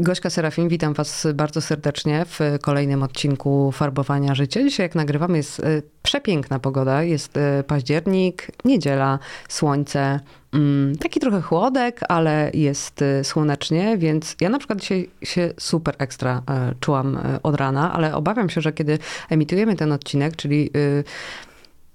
[0.00, 4.62] Gośka Serafin, witam Was bardzo serdecznie w kolejnym odcinku Farbowania Życia.
[4.62, 7.02] Dzisiaj, jak nagrywamy, jest e, przepiękna pogoda.
[7.02, 10.20] Jest e, październik, niedziela, słońce,
[10.52, 15.94] mm, taki trochę chłodek, ale jest e, słonecznie, więc ja na przykład dzisiaj się super
[15.98, 16.42] ekstra
[16.80, 18.98] czułam od rana, ale obawiam się, że kiedy
[19.30, 20.70] emitujemy ten odcinek, czyli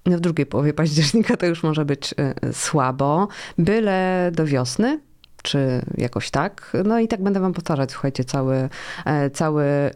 [0.06, 2.14] w drugiej połowie października to już może być
[2.52, 3.28] słabo,
[3.58, 5.00] byle do wiosny,
[5.46, 6.76] czy jakoś tak.
[6.84, 8.68] No i tak będę wam powtarzać, słuchajcie, cały,
[9.04, 9.90] e, cały e,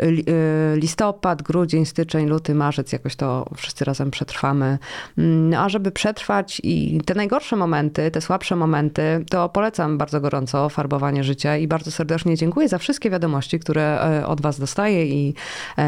[0.74, 4.78] listopad, grudzień, styczeń, luty, marzec, jakoś to wszyscy razem przetrwamy.
[5.18, 10.68] Mm, a żeby przetrwać i te najgorsze momenty, te słabsze momenty, to polecam bardzo gorąco
[10.68, 15.34] farbowanie życia i bardzo serdecznie dziękuję za wszystkie wiadomości, które e, od was dostaję i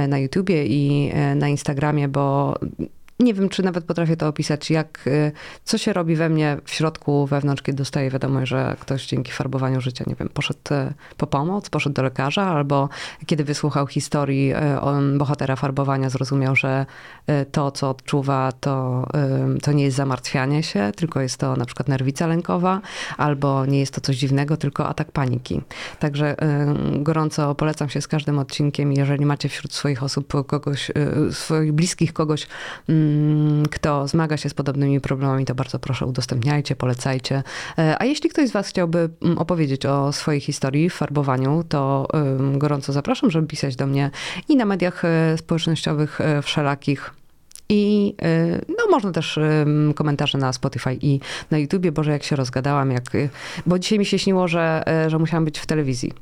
[0.08, 2.54] na YouTubie i na Instagramie, bo
[3.22, 5.32] nie wiem, czy nawet potrafię to opisać, jak, y,
[5.64, 9.80] co się robi we mnie w środku, wewnątrz, kiedy dostaję wiadomość, że ktoś dzięki farbowaniu
[9.80, 12.88] życia, nie wiem, poszedł y, po pomoc, poszedł do lekarza, albo
[13.26, 16.86] kiedy wysłuchał historii y, bohatera farbowania, zrozumiał, że
[17.52, 19.06] to, co odczuwa, to,
[19.62, 22.80] to nie jest zamartwianie się, tylko jest to na przykład nerwica lękowa,
[23.16, 25.60] albo nie jest to coś dziwnego, tylko atak paniki.
[25.98, 26.36] Także
[26.92, 30.90] gorąco polecam się z każdym odcinkiem, jeżeli macie wśród swoich osób kogoś,
[31.30, 32.46] swoich bliskich kogoś,
[32.88, 33.11] mm,
[33.70, 37.42] kto zmaga się z podobnymi problemami, to bardzo proszę udostępniajcie, polecajcie.
[37.78, 42.08] E, a jeśli ktoś z Was chciałby mm, opowiedzieć o swojej historii w farbowaniu, to
[42.54, 44.10] gorąco zapraszam, żeby pisać do mnie
[44.48, 47.21] i na mediach e, społecznościowych e, wszelakich.
[47.72, 48.14] I
[48.68, 49.38] no, można też
[49.94, 51.20] komentarze na Spotify i
[51.50, 53.02] na YouTubie, Boże, jak się rozgadałam, jak,
[53.66, 56.12] bo dzisiaj mi się śniło, że, że musiałam być w telewizji.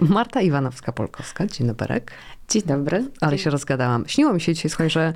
[0.00, 2.00] Marta Iwanowska-Polkowska, dzień dobry.
[2.48, 3.04] Dzień dobry.
[3.20, 4.04] Ale się rozgadałam.
[4.06, 5.12] Śniło mi się dzisiaj, słuchaj, że,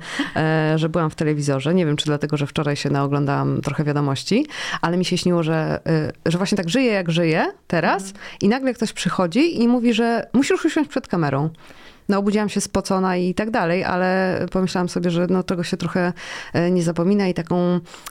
[0.75, 1.73] że byłam w telewizorze.
[1.73, 4.47] Nie wiem, czy dlatego, że wczoraj się naoglądałam trochę wiadomości,
[4.81, 5.79] ale mi się śniło, że,
[6.25, 8.25] że właśnie tak żyję, jak żyję teraz mhm.
[8.41, 11.49] i nagle ktoś przychodzi i mówi, że musisz usiąść przed kamerą
[12.09, 16.13] no obudziłam się spocona i tak dalej, ale pomyślałam sobie, że no tego się trochę
[16.53, 17.55] e, nie zapomina i taką,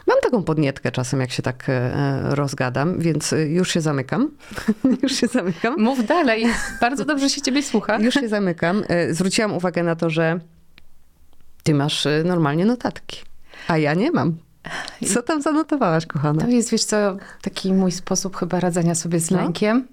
[0.07, 4.31] mam taką podnietkę czasem, jak się tak e, rozgadam, więc e, już się zamykam.
[5.03, 5.75] już się zamykam.
[5.79, 6.47] Mów dalej,
[6.81, 7.99] bardzo dobrze się ciebie słucha.
[7.99, 8.83] Już się zamykam.
[9.11, 10.41] Zwróciłam uwagę na to, że
[11.63, 13.23] ty masz normalnie notatki,
[13.69, 14.37] a ja nie mam.
[15.15, 16.41] Co tam zanotowałaś, kochana?
[16.41, 19.37] To jest, wiesz co, taki mój sposób chyba radzenia sobie z no.
[19.37, 19.87] lękiem.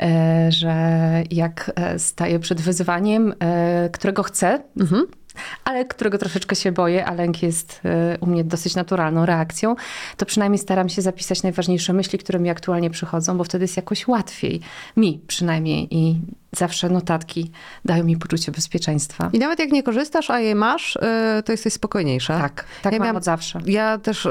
[0.00, 0.74] E, że
[1.30, 5.06] jak e, staję przed wyzwaniem, e, którego chcę, mhm
[5.64, 7.80] ale którego troszeczkę się boję, a lęk jest
[8.20, 9.76] u mnie dosyć naturalną reakcją,
[10.16, 14.08] to przynajmniej staram się zapisać najważniejsze myśli, które mi aktualnie przychodzą, bo wtedy jest jakoś
[14.08, 14.60] łatwiej.
[14.96, 16.20] Mi przynajmniej i
[16.52, 17.50] zawsze notatki
[17.84, 19.30] dają mi poczucie bezpieczeństwa.
[19.32, 22.38] I nawet jak nie korzystasz, a je masz, y, to jesteś spokojniejsza.
[22.38, 23.60] Tak, tak ja mam miałam, od zawsze.
[23.66, 24.30] Ja też y,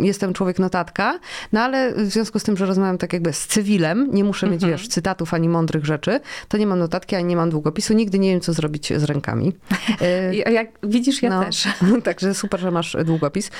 [0.00, 1.18] jestem człowiek notatka,
[1.52, 4.62] no ale w związku z tym, że rozmawiam tak jakby z cywilem, nie muszę mieć,
[4.62, 4.72] mhm.
[4.72, 8.30] wiesz, cytatów ani mądrych rzeczy, to nie mam notatki, ani nie mam długopisu, nigdy nie
[8.30, 9.52] wiem, co zrobić z rękami.
[10.02, 11.68] Y, jak widzisz, ja no, też.
[12.04, 13.50] Także super, że masz długopis.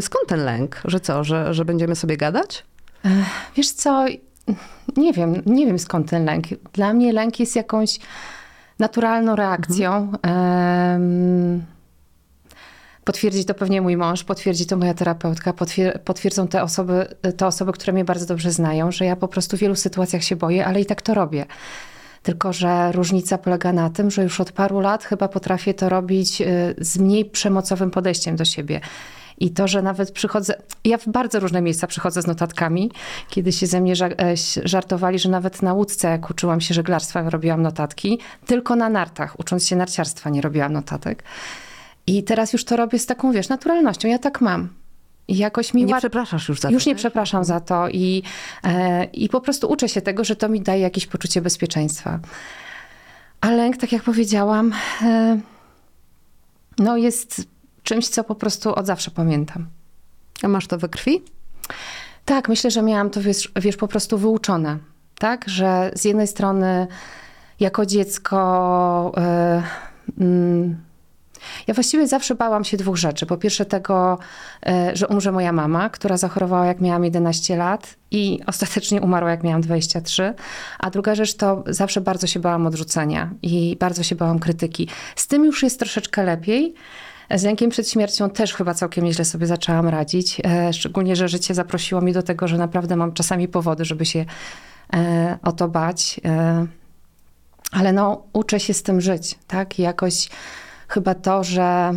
[0.00, 0.80] Skąd ten lęk?
[0.84, 2.64] Że co, że, że będziemy sobie gadać?
[3.56, 4.06] Wiesz co,
[4.96, 6.44] nie wiem, nie wiem skąd ten lęk.
[6.72, 7.98] Dla mnie lęk jest jakąś
[8.78, 10.12] naturalną reakcją.
[10.22, 11.62] Mhm.
[13.04, 17.06] Potwierdzi to pewnie mój mąż, potwierdzi to moja terapeutka, potwier potwierdzą te osoby,
[17.36, 20.36] te osoby, które mnie bardzo dobrze znają, że ja po prostu w wielu sytuacjach się
[20.36, 21.46] boję, ale i tak to robię.
[22.22, 26.40] Tylko, że różnica polega na tym, że już od paru lat chyba potrafię to robić
[26.40, 28.80] y, z mniej przemocowym podejściem do siebie.
[29.40, 30.54] I to, że nawet przychodzę,
[30.84, 32.90] ja w bardzo różne miejsca przychodzę z notatkami.
[33.30, 34.34] Kiedy się ze mnie e,
[34.64, 38.18] żartowali, że nawet na łódce, jak uczyłam się żeglarstwa, robiłam notatki.
[38.46, 41.22] Tylko na nartach, ucząc się narciarstwa, nie robiłam notatek.
[42.06, 44.08] I teraz już to robię z taką, wiesz, naturalnością.
[44.08, 44.68] Ja tak mam.
[45.28, 46.00] I jakoś mi Nie łat...
[46.00, 46.74] przepraszasz już za to.
[46.74, 48.22] Już nie przepraszam za to i,
[48.64, 52.18] e, i po prostu uczę się tego, że to mi daje jakieś poczucie bezpieczeństwa.
[53.40, 55.38] A lęk, tak jak powiedziałam, e,
[56.78, 57.46] no jest
[57.88, 59.66] czymś, co po prostu od zawsze pamiętam.
[60.42, 61.22] A masz to we krwi?
[62.24, 64.78] Tak, myślę, że miałam to, wiesz, wiesz po prostu wyuczone.
[65.18, 66.86] Tak, że z jednej strony
[67.60, 69.12] jako dziecko.
[70.18, 70.76] Yy, yy,
[71.66, 73.26] ja właściwie zawsze bałam się dwóch rzeczy.
[73.26, 74.18] Po pierwsze tego,
[74.66, 79.42] e, że umrze moja mama, która zachorowała jak miałam 11 lat i ostatecznie umarła jak
[79.42, 80.34] miałam 23.
[80.78, 84.88] A druga rzecz to zawsze bardzo się bałam odrzucenia i bardzo się bałam krytyki.
[85.16, 86.74] Z tym już jest troszeczkę lepiej.
[87.36, 90.40] Z lękiem przed śmiercią też chyba całkiem nieźle sobie zaczęłam radzić.
[90.44, 94.24] E, szczególnie, że życie zaprosiło mnie do tego, że naprawdę mam czasami powody, żeby się
[94.94, 96.20] e, o to bać.
[96.24, 96.66] E,
[97.72, 99.78] ale no, uczę się z tym żyć, tak?
[99.78, 100.28] I jakoś
[100.88, 101.92] chyba to, że,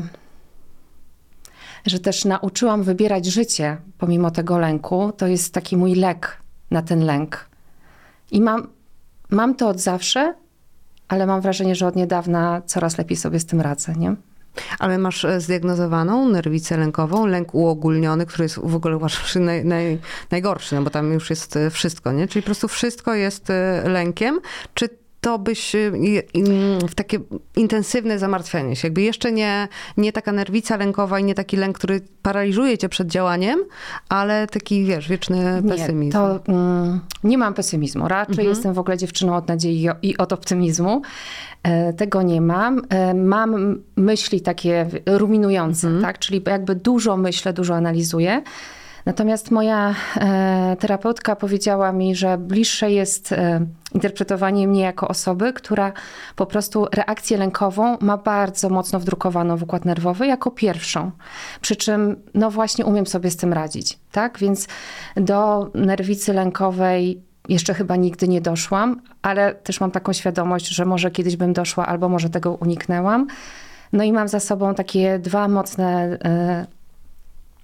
[1.86, 6.38] że też nauczyłam wybierać życie pomimo tego lęku, to jest taki mój lek
[6.72, 7.50] na ten lęk.
[8.32, 8.68] I mam,
[9.30, 10.34] mam to od zawsze,
[11.08, 14.16] ale mam wrażenie, że od niedawna coraz lepiej sobie z tym radzę, nie?
[14.80, 19.98] Ale masz e, zdiagnozowaną nerwicę lękową, lęk uogólniony, który jest w ogóle uważam, naj, naj,
[20.32, 22.28] najgorszy, no bo tam już jest e, wszystko, nie?
[22.28, 24.40] Czyli po prostu wszystko jest e, lękiem.
[24.74, 25.76] Czy to byś
[26.90, 27.20] w takie
[27.56, 32.02] intensywne zamartwianie się, jakby jeszcze nie, nie taka nerwica lękowa i nie taki lęk, który
[32.22, 33.60] paraliżuje cię przed działaniem,
[34.10, 36.06] ale taki, wiesz, wieczny pesymizm.
[36.06, 38.08] Nie, to mm, nie mam pesymizmu.
[38.08, 38.50] Raczej mhm.
[38.50, 41.02] jestem w ogóle dziewczyną od nadziei i od optymizmu.
[41.64, 42.82] E, tego nie mam.
[42.90, 46.06] E, mam myśli takie ruminujące, mhm.
[46.06, 46.20] tak?
[46.20, 48.42] Czyli jakby dużo myślę, dużo analizuję.
[49.06, 55.94] Natomiast moja e, terapeutka powiedziała mi, że bliższe jest e, interpretowanie mnie jako osoby, która
[56.36, 61.12] po prostu reakcję lękową ma bardzo mocno wdrukowaną w układ nerwowy jako pierwszą.
[61.62, 64.40] Przy czym, no właśnie, umiem sobie z tym radzić, tak?
[64.40, 64.68] Więc
[65.16, 71.12] do nerwicy lękowej jeszcze chyba nigdy nie doszłam, ale też mam taką świadomość, że może
[71.12, 73.28] kiedyś bym doszła, albo może tego uniknęłam.
[73.94, 76.66] No i mam za sobą takie dwa mocne e,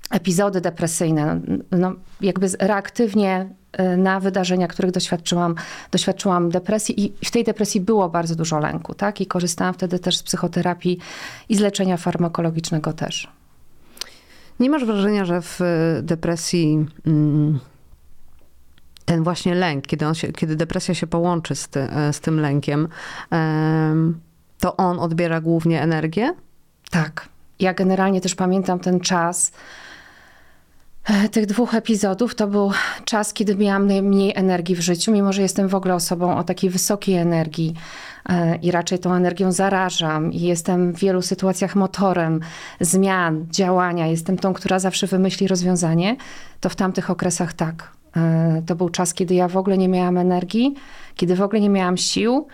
[0.10, 1.40] epizody depresyjne.
[1.72, 3.50] No, jakby reaktywnie
[3.80, 5.56] y, na wydarzenia, których doświadczyłam,
[5.92, 9.22] doświadczyłam depresji i w tej depresji było bardzo dużo lęku, tak?
[9.22, 11.00] I korzystałam wtedy też z psychoterapii
[11.50, 13.32] i z leczenia farmakologicznego też.
[14.60, 15.60] Nie masz wrażenia, że w
[16.02, 17.60] depresji mm,
[19.06, 22.40] ten właśnie lęk, kiedy, on się, kiedy depresja się połączy z, ty, e, z tym
[22.40, 22.88] lękiem,
[24.60, 26.34] to on odbiera głównie energię?
[26.92, 27.30] Tak.
[27.60, 29.52] Ja generalnie też pamiętam ten czas,
[31.32, 32.72] tych dwóch epizodów to był
[33.06, 36.70] czas, kiedy miałam najmniej energii w życiu, mimo że jestem w ogóle osobą o takiej
[36.70, 37.74] wysokiej energii
[38.30, 42.40] e, i raczej tą energią zarażam i jestem w wielu sytuacjach motorem
[42.80, 46.16] zmian, działania, jestem tą, która zawsze wymyśli rozwiązanie,
[46.60, 47.92] to w tamtych okresach tak.
[48.18, 50.76] E, to był czas, kiedy ja w ogóle nie miałam energii,
[51.16, 52.48] kiedy w ogóle nie miałam sił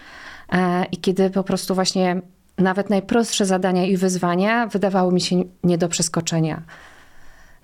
[0.91, 2.21] i kiedy po prostu właśnie
[2.57, 6.61] nawet najprostsze zadania i wyzwania wydawały mi się nie do przeskoczenia.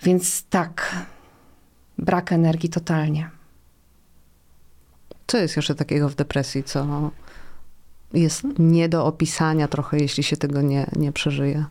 [0.04, 1.06] Więc tak,
[1.98, 3.30] brak energii totalnie.
[5.28, 7.12] Co jest jeszcze takiego w depresji, co
[8.14, 11.66] jest nie do opisania trochę, jeśli się tego nie, nie przeżyje?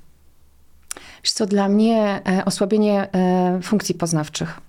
[1.25, 4.61] Wiesz co, dla mnie e, osłabienie e, funkcji poznawczych.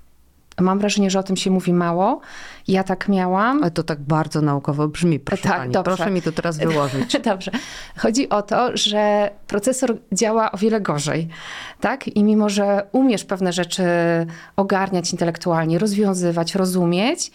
[0.62, 2.22] Mam wrażenie, że o tym się mówi mało.
[2.68, 3.62] Ja tak miałam.
[3.62, 5.74] Ale to tak bardzo naukowo brzmi, proszę tak, pani.
[5.74, 5.96] Dobrze.
[5.96, 7.20] Proszę mi to teraz wyłożyć.
[7.24, 7.52] dobrze.
[7.98, 11.28] Chodzi o to, że procesor działa o wiele gorzej.
[11.80, 12.08] Tak?
[12.08, 13.84] I mimo, że umiesz pewne rzeczy
[14.56, 17.32] ogarniać intelektualnie, rozwiązywać, rozumieć,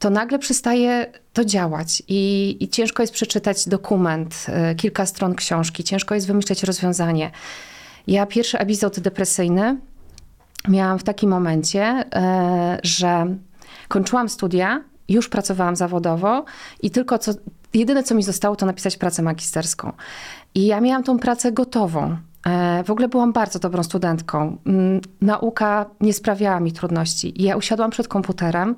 [0.00, 5.84] to nagle przestaje to działać i, i ciężko jest przeczytać dokument, y, kilka stron książki,
[5.84, 7.30] ciężko jest wymyśleć rozwiązanie.
[8.06, 9.76] Ja pierwszy epizod depresyjny
[10.68, 13.36] miałam w takim momencie, e, że
[13.88, 16.44] kończyłam studia, już pracowałam zawodowo
[16.82, 17.32] i tylko co,
[17.74, 19.92] jedyne co mi zostało, to napisać pracę magisterską.
[20.54, 22.16] I ja miałam tą pracę gotową.
[22.46, 24.56] E, w ogóle byłam bardzo dobrą studentką.
[24.66, 27.42] Mm, nauka nie sprawiała mi trudności.
[27.42, 28.76] I ja usiadłam przed komputerem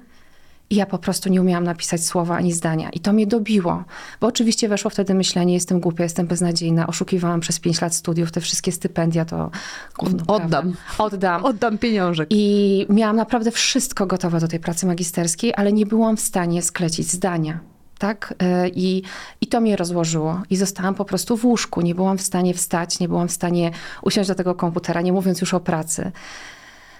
[0.70, 2.90] i ja po prostu nie umiałam napisać słowa ani zdania.
[2.90, 3.84] I to mnie dobiło,
[4.20, 8.40] bo oczywiście weszło wtedy myślenie, jestem głupia, jestem beznadziejna, oszukiwałam przez pięć lat studiów, te
[8.40, 9.50] wszystkie stypendia to...
[9.98, 10.74] Gówno, Oddam.
[10.98, 11.44] Oddam.
[11.44, 12.28] Oddam pieniążek.
[12.30, 17.10] I miałam naprawdę wszystko gotowe do tej pracy magisterskiej, ale nie byłam w stanie sklecić
[17.12, 17.60] zdania.
[17.98, 18.34] Tak?
[18.38, 19.02] E, I,
[19.40, 20.42] I to mnie rozłożyło.
[20.50, 21.80] I zostałam po prostu w łóżku.
[21.80, 23.70] Nie byłam w stanie wstać, nie byłam w stanie
[24.02, 26.12] usiąść do tego komputera, nie mówiąc już o pracy.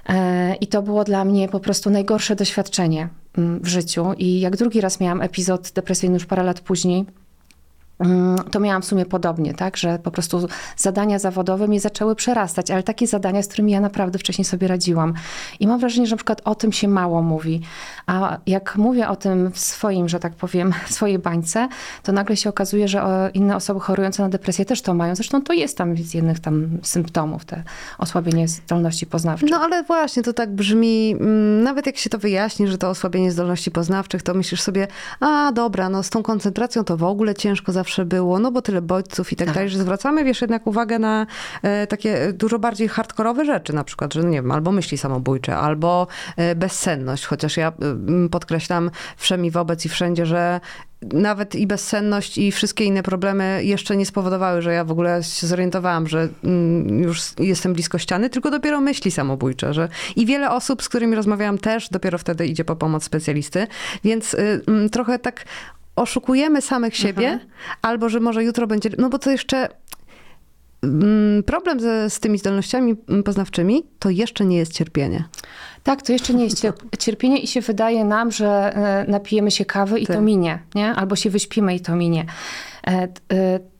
[0.08, 4.12] E, I to było dla mnie po prostu najgorsze doświadczenie mm, w życiu.
[4.18, 7.06] I jak drugi raz miałam epizod depresyjny już parę lat później,
[8.50, 12.82] to miałam w sumie podobnie, tak, że po prostu zadania zawodowe mnie zaczęły przerastać, ale
[12.82, 15.14] takie zadania, z którymi ja naprawdę wcześniej sobie radziłam.
[15.60, 17.60] I mam wrażenie, że na przykład o tym się mało mówi.
[18.06, 21.68] A jak mówię o tym w swoim, że tak powiem, swojej bańce,
[22.02, 25.14] to nagle się okazuje, że inne osoby chorujące na depresję też to mają.
[25.14, 27.62] Zresztą to jest tam z jednych tam symptomów, te
[27.98, 29.50] osłabienie zdolności poznawczych.
[29.50, 33.32] No ale właśnie to tak brzmi, mm, nawet jak się to wyjaśni, że to osłabienie
[33.32, 34.86] zdolności poznawczych, to myślisz sobie,
[35.20, 38.62] a dobra, no z tą koncentracją to w ogóle ciężko zawsze zawsze było, no bo
[38.62, 39.54] tyle bodźców i tak, Tak.
[39.54, 41.26] dalej, że zwracamy, wiesz, jednak uwagę na
[41.62, 45.56] e, takie dużo bardziej hardkorowe rzeczy, na przykład, że no nie wiem, albo myśli samobójcze,
[45.56, 50.60] albo e, bezsenność, chociaż ja e, podkreślam wszemi wobec i wszędzie, że
[51.02, 55.46] nawet i bezsenność i wszystkie inne problemy jeszcze nie spowodowały, że ja w ogóle się
[55.46, 60.82] zorientowałam, że mm, już jestem blisko ściany, tylko dopiero myśli samobójcze, że i wiele osób,
[60.82, 63.66] z którymi rozmawiałam też dopiero wtedy idzie po pomoc specjalisty,
[64.04, 65.44] więc y, trochę tak
[66.00, 67.38] oszukujemy samych siebie,
[67.82, 69.68] albo że może jutro będzie, no bo to jeszcze
[70.82, 75.24] mm, problem ze, z tymi zdolnościami mm, poznawczymi to jeszcze nie jest cierpienie.
[75.82, 79.64] Tak, to jeszcze nie jest cier- cierpienie i się wydaje nam, że e, napijemy się
[79.64, 80.16] kawy i Tak.
[80.16, 80.90] to minie, nie?
[80.94, 82.24] Albo się wyśpimy i to minie.
[82.86, 83.08] E, e,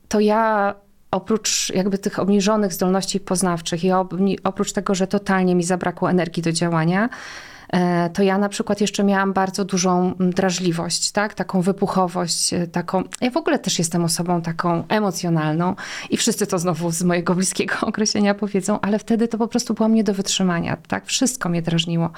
[0.09, 0.75] To ja
[1.11, 3.91] oprócz jakby tych obniżonych zdolności poznawczych i
[4.43, 7.09] oprócz tego, że totalnie mi zabrakło energii do działania,
[8.13, 11.33] to ja na przykład jeszcze miałam bardzo dużą mm, drażliwość, tak?
[11.33, 13.03] taką wypuchowość, e, taką...
[13.21, 15.75] Ja w ogóle też jestem osobą taką emocjonalną
[16.09, 19.89] i wszyscy to znowu z mojego bliskiego określenia powiedzą, ale wtedy to po prostu było
[19.89, 21.05] mnie do wytrzymania, tak?
[21.05, 22.09] Wszystko mnie drażniło,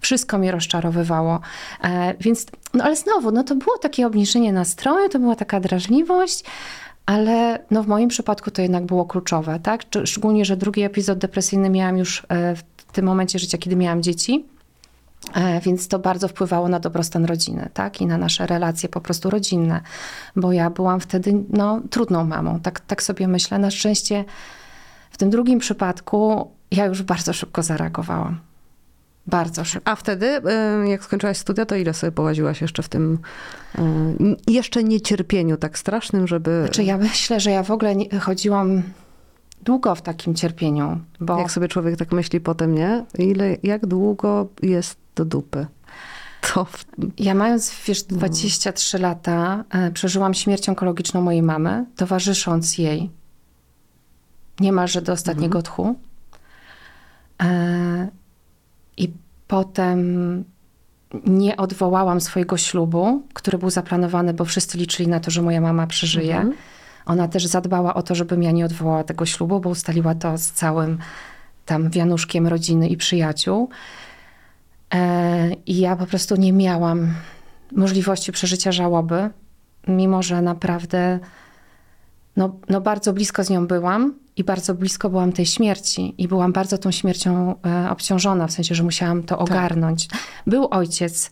[0.00, 1.40] wszystko mnie rozczarowywało,
[1.84, 6.44] e, więc, no ale znowu, no to było takie obniżenie nastroju, to była taka drażliwość,
[7.06, 9.82] ale no w moim przypadku to jednak było kluczowe, tak?
[10.04, 14.53] Szczególnie, że drugi epizod depresyjny miałam już e, w tym momencie życia, kiedy miałam dzieci.
[15.34, 18.00] E, Więc to bardzo wpływało na dobrostan rodziny, tak?
[18.00, 19.80] I na nasze relacje po prostu rodzinne,
[20.36, 23.58] bo ja byłam wtedy no, trudną mamą, tak, tak sobie myślę.
[23.58, 24.24] Na szczęście
[25.10, 28.38] w tym drugim przypadku ja już bardzo szybko zareagowałam.
[29.26, 29.90] Bardzo szybko.
[29.90, 30.26] A wtedy,
[30.84, 33.18] y, jak skończyłaś studia, to ile sobie połaziłaś jeszcze w tym
[33.78, 36.60] n- jeszcze niecierpieniu tak strasznym, żeby...
[36.64, 38.82] Znaczy ja myślę, że ja w ogóle chodziłam
[39.64, 43.04] długo w takim cierpieniu, bo Jak sobie człowiek tak myśli potem, nie?
[43.18, 45.66] Ile, jak długo jest do dupy?
[46.40, 46.66] To
[47.18, 53.10] Ja mając, wiesz, 23 lata, e, przeżyłam śmierć onkologiczną mojej mamy, towarzysząc jej
[54.60, 55.94] niemalże do ostatniego tchu.
[57.42, 58.08] E,
[58.96, 59.12] I
[59.48, 60.44] potem
[61.26, 65.86] nie odwołałam swojego ślubu, który był zaplanowany, bo wszyscy liczyli na to, że moja mama
[65.86, 66.36] przeżyje.
[66.36, 66.54] Mhm.
[67.06, 70.50] Ona też zadbała o to, żebym ja nie odwołała tego ślubu, bo ustaliła to z
[70.50, 70.98] całym
[71.66, 73.68] tam wianuszkiem rodziny i przyjaciół.
[74.94, 77.14] E, I ja po prostu nie miałam
[77.72, 79.30] możliwości przeżycia żałoby,
[79.88, 81.18] mimo że naprawdę
[82.36, 86.52] no, no bardzo blisko z nią byłam i bardzo blisko byłam tej śmierci i byłam
[86.52, 90.08] bardzo tą śmiercią e, obciążona, w sensie, że musiałam to ogarnąć.
[90.46, 91.30] Był ojciec.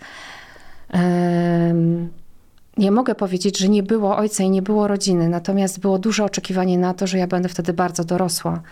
[2.77, 6.79] Nie mogę powiedzieć, że nie było ojca i nie było rodziny, natomiast było duże oczekiwanie
[6.79, 8.63] na to, że ja będę wtedy bardzo dorosła.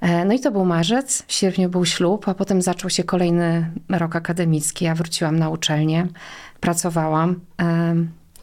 [0.00, 3.70] E, No i to był marzec, w sierpniu był ślub, a potem zaczął się kolejny
[3.88, 4.84] rok akademicki.
[4.84, 6.06] Ja wróciłam na uczelnię,
[6.60, 7.40] pracowałam.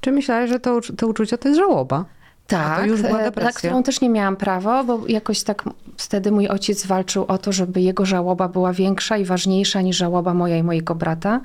[0.01, 2.05] Czy myślałeś, że to, to uczucie to jest żałoba?
[2.47, 5.63] Tak, to już była e, na którą też nie miałam prawa, bo jakoś tak
[5.97, 10.33] wtedy mój ojciec walczył o to, żeby jego żałoba była większa i ważniejsza niż żałoba
[10.33, 11.41] moja i mojego brata.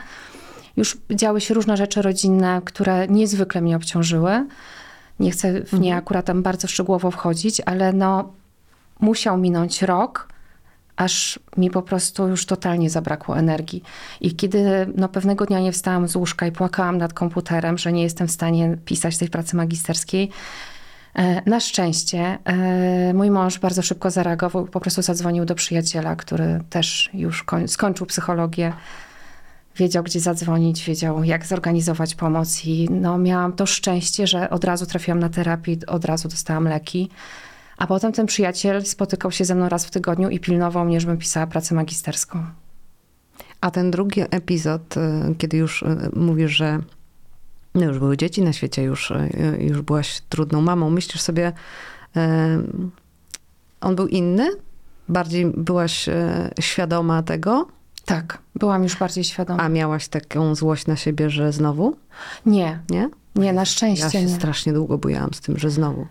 [0.76, 4.46] Już działy się różne rzeczy rodzinne, które niezwykle mnie obciążyły.
[5.20, 8.32] Nie chcę w nie akurat tam bardzo szczegółowo wchodzić, ale no
[9.00, 10.28] musiał minąć rok,
[10.96, 13.82] aż mi po prostu już totalnie zabrakło energii.
[14.20, 18.02] I kiedy no, pewnego dnia nie wstałam z łóżka i płakałam nad komputerem, że nie
[18.02, 20.30] jestem w stanie pisać tej pracy magisterskiej,
[21.14, 26.60] e, na szczęście e, mój mąż bardzo szybko zareagował, po prostu zadzwonił do przyjaciela, który
[26.70, 28.72] też już koń- skończył psychologię.
[29.76, 34.86] Wiedział, gdzie zadzwonić, wiedział, jak zorganizować pomoc, i no, miałam to szczęście, że od razu
[34.86, 37.08] trafiłam na terapię, od razu dostałam leki.
[37.78, 41.18] A potem ten przyjaciel spotykał się ze mną raz w tygodniu i pilnował mnie, żebym
[41.18, 42.44] pisała pracę magisterską.
[43.60, 45.00] A ten drugi epizod, y,
[45.38, 46.80] kiedy już y, mówisz, że
[47.74, 51.52] no już były dzieci na świecie, już, y, już byłaś trudną mamą, myślisz sobie,
[53.80, 54.48] on był inny?
[55.08, 56.14] Bardziej byłaś y,
[56.60, 57.66] świadoma tego?
[58.06, 59.62] Tak, byłam już bardziej świadoma.
[59.62, 61.96] A miałaś taką złość na siebie, że znowu?
[62.46, 63.08] Nie, Nie?
[63.34, 64.28] nie, na Ja szczęście się nie.
[64.28, 66.06] strasznie długo bujałam z tym, że znowu.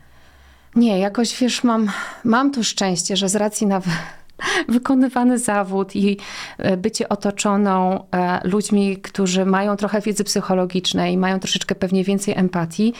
[0.76, 1.90] Nie, jakoś wiesz, mam,
[2.24, 3.90] mam to szczęście, że z racji na wy-
[4.74, 6.18] wykonywany zawód i
[6.58, 12.94] e, bycie otoczoną e, ludźmi, którzy mają trochę wiedzy psychologicznej mają troszeczkę pewnie więcej empatii,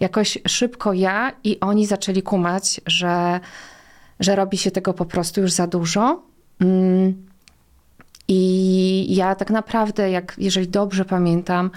[0.00, 3.40] jakoś szybko ja i oni zaczęli kumać, że,
[4.20, 6.22] że robi się tego po prostu już za dużo.
[6.60, 7.27] Mm.
[8.28, 11.70] I ja tak naprawdę, jak, jeżeli dobrze pamiętam,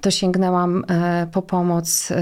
[0.00, 2.16] to sięgnęłam e, po pomoc e,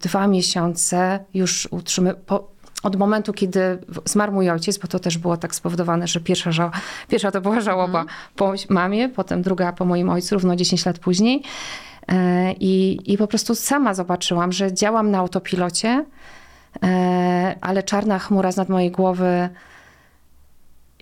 [0.00, 2.48] dwa miesiące już utrzymy, po,
[2.82, 6.70] od momentu, kiedy zmarł mój ojciec, bo to też było tak spowodowane, że pierwsza,
[7.08, 8.04] pierwsza to była żałoba
[8.36, 11.42] po mamie, potem druga po moim ojcu, równo 10 lat później.
[12.08, 16.04] E, I, I po prostu sama zobaczyłam, że działam na autopilocie,
[17.60, 19.48] ale czarna chmura z nad mojej głowy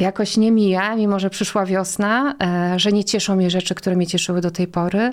[0.03, 4.07] jakoś nie mija, mimo że przyszła wiosna, e, że nie cieszą mnie rzeczy, które mnie
[4.07, 5.13] cieszyły do tej pory,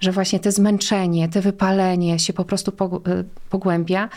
[0.00, 4.08] że właśnie te zmęczenie, te wypalenie się po prostu e, pogłębia.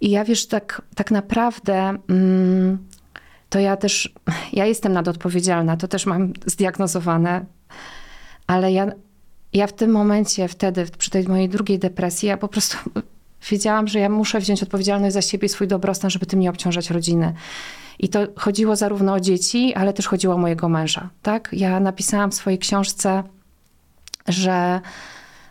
[0.00, 2.78] I ja wiesz, tak, tak naprawdę mm,
[3.48, 4.14] to ja też,
[4.52, 7.44] ja jestem nadodpowiedzialna, to też mam zdiagnozowane,
[8.46, 8.92] ale ja,
[9.52, 12.76] ja w tym momencie, wtedy, przy tej mojej drugiej depresji, ja po prostu
[13.50, 16.90] wiedziałam, że ja muszę wziąć odpowiedzialność za siebie i swój dobrostan, żeby tym nie obciążać
[16.90, 17.34] rodziny.
[17.98, 21.10] I to chodziło zarówno o dzieci, ale też chodziło o mojego męża.
[21.22, 21.48] Tak?
[21.52, 23.22] Ja napisałam w swojej książce,
[24.28, 24.80] że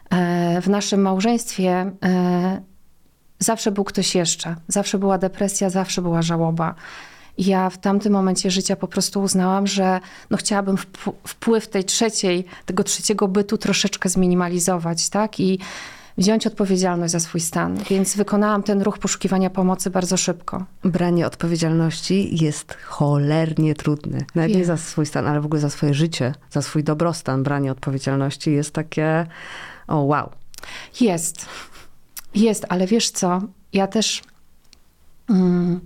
[0.09, 2.61] e, w naszym małżeństwie e,
[3.39, 4.55] zawsze był ktoś jeszcze.
[4.67, 6.75] Zawsze była depresja, zawsze była żałoba.
[7.37, 12.45] Ja w tamtym momencie życia po prostu uznałam, że no chciałabym wpł- wpływ tej trzeciej,
[12.65, 15.39] tego trzeciego bytu troszeczkę zminimalizować, tak?
[15.39, 15.59] I
[16.17, 17.77] wziąć odpowiedzialność za swój stan.
[17.89, 20.65] Więc wykonałam ten ruch poszukiwania pomocy bardzo szybko.
[20.83, 24.17] Branie odpowiedzialności jest cholernie trudne.
[24.35, 24.65] Nawet nie Wiem.
[24.65, 27.43] za swój stan, ale w ogóle za swoje życie, za swój dobrostan.
[27.43, 29.25] Branie odpowiedzialności jest takie,
[29.87, 30.29] o wow.
[31.01, 31.45] Jest.
[32.35, 33.41] Jest, ale wiesz co?
[33.73, 34.21] Ja też.
[35.29, 35.79] Mm,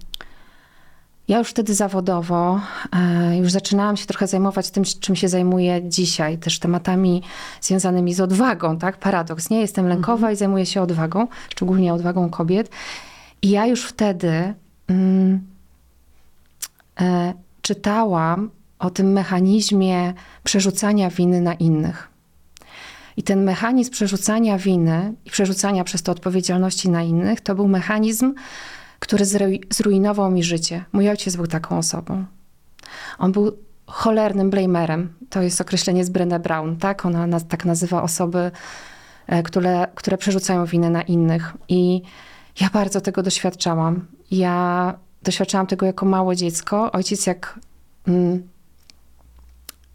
[1.28, 2.62] ja już wtedy zawodowo
[2.96, 7.24] e, już zaczynałam się trochę zajmować tym, czym się zajmuję dzisiaj, też tematami
[7.62, 8.98] związanymi z odwagą, tak?
[8.98, 9.62] Paradoks, nie?
[9.62, 12.70] Jestem lękowa i zajmuję się odwagą, szczególnie odwagą kobiet.
[13.42, 14.54] I ja już wtedy
[14.88, 15.42] mm,
[17.00, 22.10] e, czytałam o tym mechanizmie przerzucania winy na innych.
[23.18, 28.34] I ten mechanizm przerzucania winy i przerzucania przez to odpowiedzialności na innych, to był mechanizm,
[29.00, 30.86] który zru- zrujnował mi życie.
[30.92, 32.25] Mój ojciec był taką osobą.
[33.20, 35.13] On był cholernym blamerem.
[35.30, 37.06] To jest określenie z Brené Brown, tak?
[37.06, 38.51] Ona nas, tak nazywa osoby,
[39.27, 41.54] e, które, które przerzucają winę na innych.
[41.70, 42.01] I
[42.62, 44.06] ja bardzo tego doświadczałam.
[44.32, 46.92] Ja doświadczałam tego jako małe dziecko.
[46.92, 47.60] Ojciec jak
[48.08, 48.48] mm,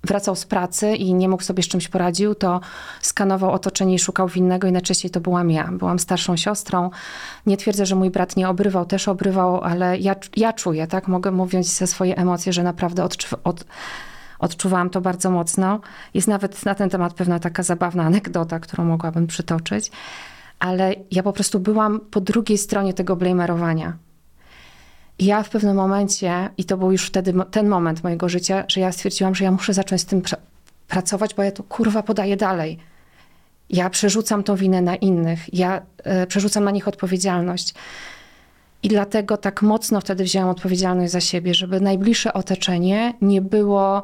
[0.05, 2.61] wracał z pracy i nie mógł sobie z czymś poradził, to
[3.01, 5.69] skanował otoczenie i szukał winnego i najczęściej to byłam ja.
[5.73, 6.91] Byłam starszą siostrą.
[7.47, 11.09] Nie twierdzę, że mój brat nie obrywał, też obrywał, ale ja, ja czuję, tak?
[11.09, 13.05] Mogę mówić ze swoje emocje, że naprawdę
[13.45, 13.65] od,
[14.39, 15.81] odczuwałam to bardzo mocno.
[16.15, 19.91] Jest nawet na ten temat pewna taka zabawna anegdota, którą mogłabym przytoczyć.
[20.59, 23.97] Ale ja po prostu byłam po drugiej stronie tego blamerowania.
[25.19, 28.93] Ja w pewnym momencie, i to był już wtedy ten moment mojego życia, że ja
[28.93, 30.37] stwierdziłam, że ja muszę zacząć z tym pra-
[30.89, 32.79] pracować, bo ja to kurwa podaję dalej.
[33.71, 37.75] Ja przerzucam tą winę na innych, ja e, przerzucam na nich odpowiedzialność.
[38.83, 44.03] I dlatego tak mocno wtedy wzięłam odpowiedzialność za siebie, żeby najbliższe otoczenie nie było,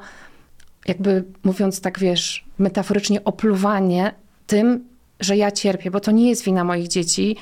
[0.87, 4.15] jakby mówiąc tak, wiesz, metaforycznie opluwanie
[4.47, 4.85] tym,
[5.21, 7.37] że ja cierpię, bo to nie jest wina moich dzieci,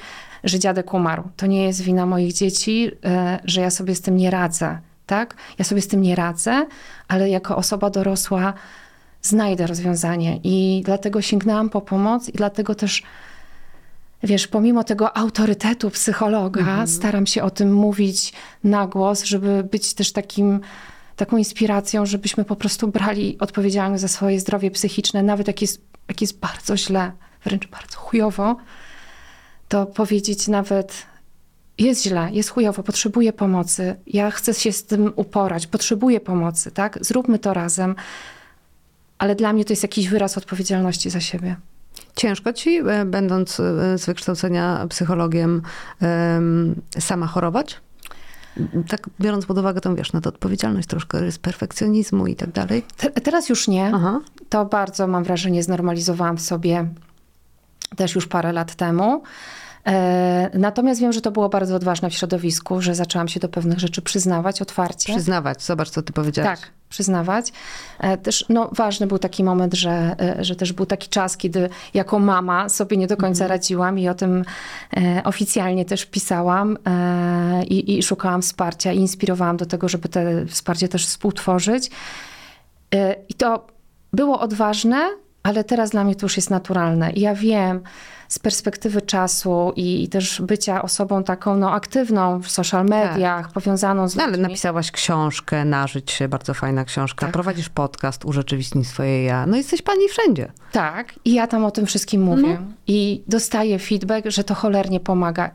[0.46, 1.22] że dziadek umarł.
[1.36, 5.36] To nie jest wina moich dzieci, e, że ja sobie z tym nie radzę, tak?
[5.58, 6.66] Ja sobie z tym nie radzę,
[7.08, 8.52] ale jako osoba dorosła
[9.22, 13.02] znajdę rozwiązanie i dlatego sięgnęłam po pomoc i dlatego też
[14.22, 18.32] Wiesz, pomimo tego autorytetu psychologa, staram się o tym mówić
[18.64, 20.60] na głos, żeby być też takim,
[21.16, 26.20] taką inspiracją, żebyśmy po prostu brali odpowiedzialność za swoje zdrowie psychiczne, nawet jak jest, jak
[26.20, 27.12] jest bardzo źle,
[27.44, 28.56] wręcz bardzo chujowo,
[29.68, 31.06] to powiedzieć nawet
[31.78, 36.98] jest źle, jest chujowo, potrzebuję pomocy, ja chcę się z tym uporać, potrzebuję pomocy, tak?
[37.00, 37.94] Zróbmy to razem.
[39.18, 41.56] Ale dla mnie to jest jakiś wyraz odpowiedzialności za siebie.
[42.16, 45.62] Ciężko ci, e, będąc e, z wykształcenia psychologiem,
[46.00, 47.80] em, sama chorować?
[48.88, 52.82] Tak biorąc pod uwagę tą, wiesz, no to odpowiedzialność troszkę z perfekcjonizmu i tak dalej.
[52.96, 53.90] Te, teraz już nie.
[53.94, 54.20] Aha.
[54.48, 56.88] To bardzo, mam wrażenie, znormalizowałam w sobie
[57.96, 59.22] też już parę lat temu.
[59.86, 63.78] E, Natomiast wiem, że to było bardzo odważne w środowisku, że zaczęłam się do pewnych
[63.78, 65.12] rzeczy przyznawać otwarcie.
[65.12, 66.60] Przyznawać, zobacz, co ty powiedziałaś.
[66.60, 67.52] Tak, przyznawać.
[68.00, 71.68] E, Też no, ważny był taki moment, że, e, że też był taki czas, kiedy
[71.94, 74.44] jako mama sobie nie do końca radziłam i o tym
[75.24, 76.78] oficjalnie też pisałam
[77.68, 81.90] i, i szukałam wsparcia i inspirowałam do tego, żeby te wsparcie też współtworzyć.
[83.28, 83.66] I to
[84.12, 85.08] było odważne,
[85.46, 87.12] ale teraz dla mnie to już jest naturalne.
[87.12, 87.82] I ja wiem
[88.28, 94.08] z perspektywy czasu i, i też bycia osobą taką no, aktywną w social mediach, powiązaną
[94.08, 97.26] z No, ale napisałaś książkę, Nażyć się, bardzo fajna książka.
[97.26, 97.32] Tak.
[97.32, 99.46] Prowadzisz podcast, Urzeczywistnij swoje ja.
[99.46, 100.52] No jesteś pani wszędzie.
[100.72, 102.50] Tak, i ja tam o tym wszystkim mówię.
[102.50, 102.74] Mhm.
[102.86, 105.50] I dostaję feedback, że to cholernie pomaga.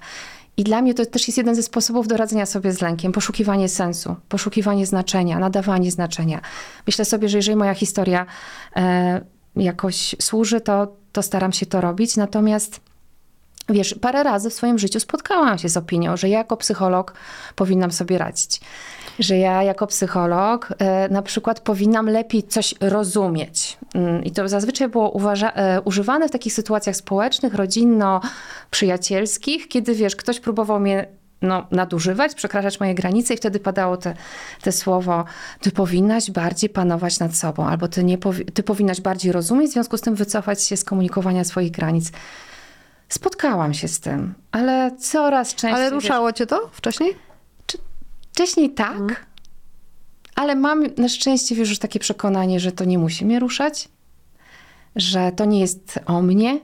[0.57, 3.11] I dla mnie to też jest jeden ze sposobów do radzenia sobie z lękiem.
[3.11, 6.41] Poszukiwanie sensu, poszukiwanie znaczenia, nadawanie znaczenia.
[6.87, 8.25] Myślę sobie, że jeżeli moja historia
[8.75, 9.21] e,
[9.55, 12.17] jakoś służy, to, to staram się to robić.
[12.17, 12.79] Natomiast
[13.69, 17.13] wiesz, parę razy w swoim życiu spotkałam się z opinią, że ja jako psycholog
[17.55, 18.61] powinnam sobie radzić.
[19.19, 23.77] Że ja jako psycholog e, na przykład powinnam lepiej coś rozumieć.
[23.93, 30.39] Mm, I to zazwyczaj było e, używane w takich sytuacjach społecznych, rodzinno-przyjacielskich, kiedy wiesz, ktoś
[30.39, 31.07] próbował mnie
[31.41, 34.13] no, nadużywać, przekraczać moje granice i wtedy padało te,
[34.61, 35.25] te słowo,
[35.61, 39.73] ty powinnaś bardziej panować nad sobą, albo ty, nie powi- ty powinnaś bardziej rozumieć, w
[39.73, 42.11] związku z tym wycofać się z komunikowania swoich granic.
[43.09, 45.73] Spotkałam się z tym, ale coraz częściej.
[45.73, 47.15] Ale wiesz, ruszało cię to wcześniej?
[48.33, 49.25] Wcześniej tak,
[50.35, 53.89] ale mam na szczęście wiesz, już takie przekonanie, że to nie musi mnie ruszać,
[54.95, 56.59] że to nie jest o mnie,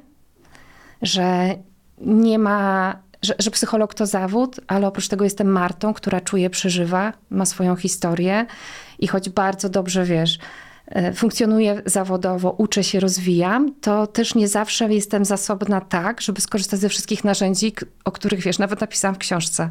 [1.02, 1.56] że
[2.02, 7.14] nie ma, że, że psycholog to zawód, ale oprócz tego jestem Martą, która czuje, przeżywa,
[7.30, 8.46] ma swoją historię
[9.00, 10.40] i choć bardzo dobrze wiesz,
[10.88, 16.80] e, funkcjonuję zawodowo, uczę się, rozwijam, to też nie zawsze jestem zasobna tak, żeby skorzystać
[16.80, 17.74] ze wszystkich narzędzi,
[18.06, 19.70] o których wiesz, nawet napisałam w książce.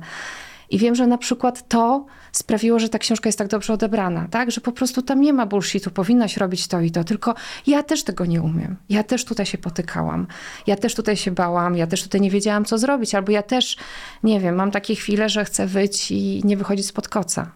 [0.70, 4.50] I wiem, że na przykład to sprawiło, że ta książka jest tak dobrze odebrana, tak?
[4.50, 7.34] Że po prostu tam nie ma bullshitu, powinnaś robić to i to, tylko
[7.66, 8.76] ja też tego nie umiem.
[8.88, 10.26] Ja też tutaj się potykałam.
[10.66, 13.76] Ja też tutaj się bałam, ja też tutaj nie wiedziałam, co zrobić, albo ja też,
[14.22, 17.50] nie wiem, mam takie chwile, że chcę wyjść i nie wychodzić spod koca.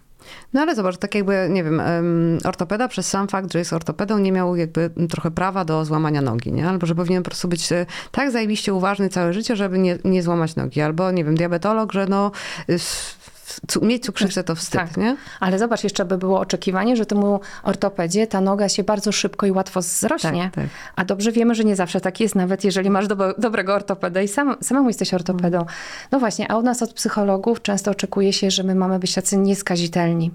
[0.53, 4.17] No ale zobacz, tak jakby, nie wiem, em, ortopeda przez sam fakt, że jest ortopedą,
[4.17, 6.67] nie miał jakby trochę prawa do złamania nogi, nie?
[6.67, 10.23] Albo że powinien po prostu być e, tak zajebiście uważny całe życie, żeby nie, nie
[10.23, 10.81] złamać nogi.
[10.81, 12.31] Albo, nie wiem, diabetolog, że no,
[13.81, 14.97] mieć cukrzycę to wstyd, Tak.
[14.97, 15.17] nie?
[15.39, 19.51] Ale zobacz, jeszcze by było oczekiwanie, że temu ortopedzie ta noga się bardzo szybko i
[19.51, 20.43] łatwo zrośnie.
[20.43, 20.65] Tak, tak.
[20.95, 24.27] A dobrze wiemy, że nie zawsze tak jest, nawet jeżeli masz do, dobrego ortopeda i
[24.27, 25.65] sam, samemu jesteś ortopedą.
[26.11, 29.37] No właśnie, a u nas od psychologów często oczekuje się, że my mamy być tacy
[29.37, 30.31] nieskazitelni.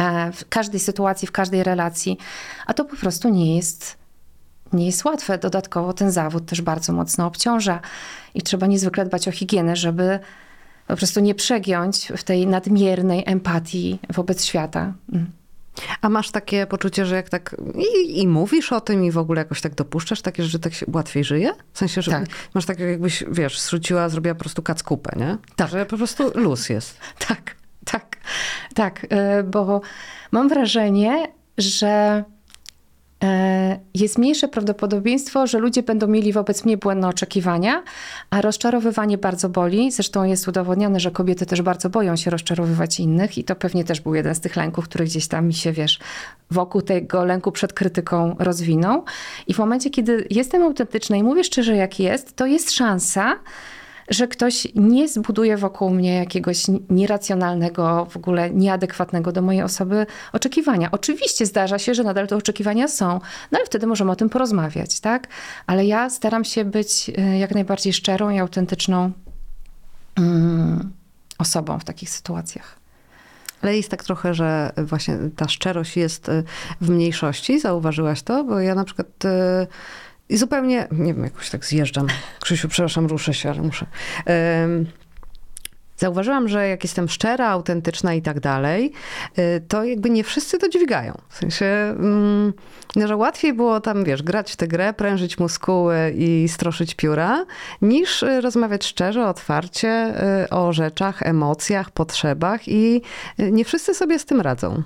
[0.00, 2.18] E, W każdej sytuacji, w każdej relacji.
[2.66, 3.96] A to po prostu nie jest,
[4.72, 5.38] nie jest łatwe.
[5.38, 7.80] Dodatkowo ten zawód też bardzo mocno obciąża
[8.34, 10.18] i trzeba niezwykle dbać o higienę, żeby
[10.88, 14.94] po prostu nie przegiąć w tej nadmiernej empatii wobec świata.
[15.12, 15.30] Mm.
[16.00, 19.40] A masz takie poczucie, że jak tak i, i mówisz o tym i w ogóle
[19.40, 21.52] jakoś tak dopuszczasz takie, że tak się łatwiej żyje?
[21.72, 22.26] W sensie, że Tak.
[22.54, 25.36] masz tak jakbyś, wiesz, zrzuciła, zrobiła po prostu kacpupę, nie?
[25.56, 25.70] Tak.
[25.70, 26.98] Że po prostu luz jest.
[27.28, 28.16] Tak, tak,
[28.74, 29.80] tak, e, bo
[30.32, 31.26] mam wrażenie,
[31.58, 32.24] że
[33.94, 37.82] jest mniejsze prawdopodobieństwo, że ludzie będą mieli wobec mnie błędne oczekiwania,
[38.30, 39.92] a rozczarowywanie bardzo boli.
[39.92, 44.00] Zresztą jest udowodnione, że kobiety też bardzo boją się rozczarowywać innych i to pewnie też
[44.00, 45.98] był jeden z tych lęków, który gdzieś tam mi się, wiesz,
[46.50, 49.04] wokół tego lęku przed krytyką rozwinął.
[49.46, 53.36] I w momencie, kiedy jestem autentyczna i mówię szczerze, jak jest, to jest szansa,
[54.10, 60.90] że ktoś nie zbuduje wokół mnie jakiegoś nieracjonalnego, w ogóle nieadekwatnego do mojej osoby oczekiwania.
[60.90, 63.06] Oczywiście zdarza się, że nadal te oczekiwania są,
[63.52, 65.28] no ale wtedy możemy o tym porozmawiać, tak?
[65.66, 69.12] Ale ja staram się być e, jak najbardziej szczerą i autentyczną
[70.16, 70.92] mm,
[71.38, 72.78] osobą w takich sytuacjach.
[73.62, 76.44] Ale jest tak trochę, że właśnie ta szczerość jest y,
[76.80, 77.60] w mniejszości.
[77.60, 78.44] Zauważyłaś to?
[78.44, 79.28] Bo ja na przykład y,
[80.28, 82.06] i zupełnie, nie wiem, jakoś tak zjeżdżam.
[82.40, 83.86] Krzysiu, przepraszam, ruszę się, ale muszę.
[84.64, 84.86] Ym,
[85.98, 88.92] Zauważyłam, że jak jestem szczera, autentyczna i tak dalej,
[89.38, 91.18] y, to jakby nie wszyscy to dźwigają.
[91.28, 92.52] W sensie, mm,
[92.96, 97.46] no, że łatwiej było tam, wiesz, grać w tę grę, prężyć muskuły i stroszyć pióra,
[97.82, 100.14] niż y, rozmawiać szczerze, otwarcie
[100.44, 103.02] y, o rzeczach, emocjach, potrzebach i
[103.38, 104.82] nie wszyscy sobie z tym radzą.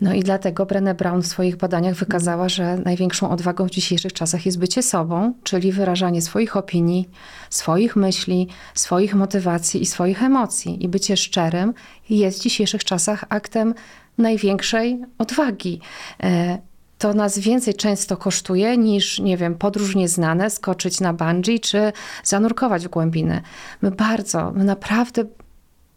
[0.00, 4.46] No i dlatego Brené Brown w swoich badaniach wykazała, że największą odwagą w dzisiejszych czasach
[4.46, 7.08] jest bycie sobą, czyli wyrażanie swoich opinii,
[7.50, 10.84] swoich myśli, swoich motywacji i swoich emocji.
[10.84, 11.74] I bycie szczerym
[12.10, 13.74] jest w dzisiejszych czasach aktem
[14.18, 15.80] największej odwagi.
[16.22, 16.58] E,
[16.98, 21.92] To nas więcej często kosztuje niż, nie wiem, podróż nieznane, skoczyć na bungee czy
[22.24, 23.40] zanurkować w głębiny.
[23.82, 25.24] My bardzo, my naprawdę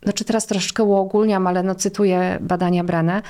[0.03, 3.21] znaczy teraz troszeczkę uogólniam, ale no cytuję badania Brené e,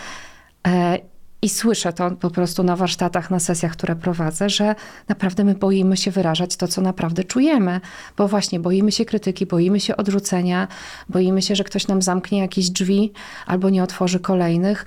[1.42, 4.76] i słyszę to po prostu na warsztatach, na sesjach, które prowadzę, że
[5.08, 7.82] naprawdę my boimy się wyrażać to, co naprawdę czujemy,
[8.18, 10.68] bo właśnie boimy się krytyki, boimy się odrzucenia,
[11.10, 13.12] boimy się, że ktoś nam zamknie jakieś drzwi
[13.46, 14.86] albo nie otworzy kolejnych.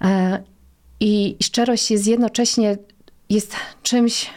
[0.00, 0.42] E,
[1.00, 2.76] I szczerość jest jednocześnie
[3.30, 4.30] jest czymś,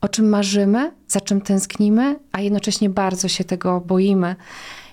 [0.00, 4.36] o czym marzymy, za czym tęsknimy, a jednocześnie bardzo się tego boimy.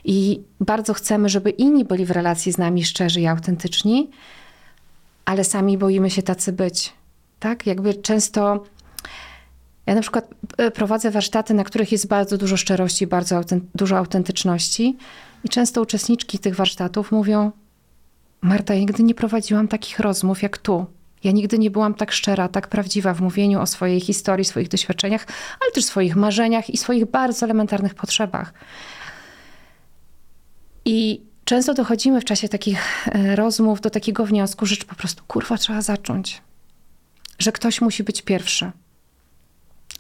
[0.08, 4.10] I bardzo chcemy, żeby inni byli w relacji z nami szczerzy i autentyczni,
[5.26, 6.94] ale sami boimy się tacy być.
[7.40, 7.66] Tak?
[7.66, 8.64] Jakby często.
[9.86, 13.98] Ja na przykład e, prowadzę warsztaty, na których jest bardzo dużo szczerości, bardzo autent- dużo
[13.98, 14.98] autentyczności,
[15.44, 17.52] i często uczestniczki tych warsztatów mówią:
[18.42, 20.86] Marta, ja nigdy nie prowadziłam takich rozmów jak tu.
[21.24, 25.26] Ja nigdy nie byłam tak szczera, tak prawdziwa w mówieniu o swojej historii, swoich doświadczeniach,
[25.62, 28.54] ale też swoich marzeniach i swoich bardzo elementarnych potrzebach.
[30.88, 35.58] I często dochodzimy w czasie takich e, rozmów do takiego wniosku, że po prostu kurwa
[35.58, 36.42] trzeba zacząć.
[37.40, 38.72] Że ktoś musi być pierwszy.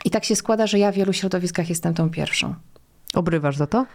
[0.05, 2.55] I tak się składa, że ja w wielu środowiskach jestem tą pierwszą.
[3.13, 3.85] Obrywasz za to?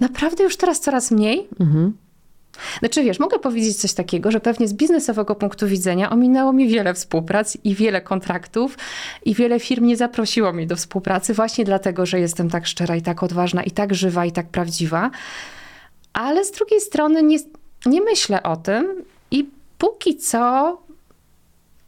[0.00, 1.48] Naprawdę już teraz coraz mniej.
[1.60, 1.92] Mhm.
[2.78, 6.94] Znaczy wiesz, mogę powiedzieć coś takiego, że pewnie z biznesowego punktu widzenia ominęło mi wiele
[6.94, 8.78] współprac i wiele kontraktów
[9.24, 13.02] i wiele firm nie zaprosiło mnie do współpracy właśnie dlatego, że jestem tak szczera i
[13.02, 15.10] tak odważna i tak żywa i tak prawdziwa.
[16.12, 17.38] Ale z drugiej strony nie,
[17.86, 20.78] nie myślę o tym i póki co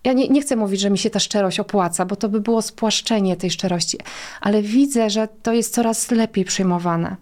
[0.04, 2.62] ja nie, nie chcę mówić, że mi się ta szczerość opłaca, bo to by było
[2.62, 3.98] spłaszczenie tej szczerości,
[4.40, 7.16] ale widzę, że to jest coraz lepiej przyjmowane.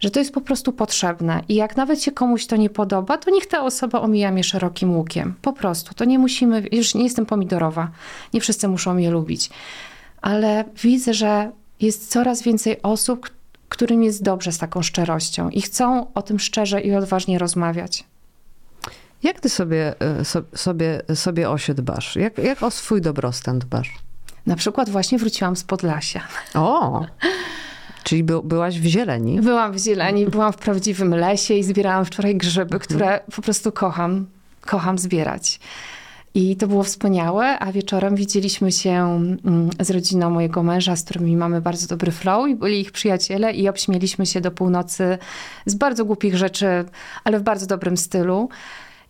[0.00, 1.42] Że to jest po prostu potrzebne.
[1.48, 4.96] I jak nawet się komuś to nie podoba, to niech ta osoba omija mnie szerokim
[4.96, 5.34] łukiem.
[5.42, 5.94] Po prostu.
[5.94, 7.90] To nie musimy, już nie jestem pomidorowa.
[8.34, 9.50] Nie wszyscy muszą mnie lubić.
[10.22, 13.30] Ale widzę, że jest coraz więcej osób,
[13.72, 18.04] którym jest dobrze z taką szczerością i chcą o tym szczerze i odważnie rozmawiać.
[19.22, 22.16] Jak ty sobie, e, so, sobie, sobie o się dbasz?
[22.16, 23.90] Jak, jak o swój dobrostan dbasz?
[24.46, 26.20] Na przykład właśnie wróciłam z Podlasia.
[26.54, 27.06] O!
[28.04, 29.40] Czyli by, byłaś w zieleni.
[29.40, 34.26] Byłam w zieleni, byłam w prawdziwym lesie i zbierałam wczoraj grzyby, które po prostu kocham,
[34.60, 35.60] kocham zbierać.
[36.34, 41.36] I to było wspaniałe, a wieczorem widzieliśmy się mm, z rodziną mojego męża, z którymi
[41.36, 45.18] mamy bardzo dobry flow i byli ich przyjaciele i obśmieliśmy się do północy
[45.66, 46.66] z bardzo głupich rzeczy,
[47.24, 48.48] ale w bardzo dobrym stylu.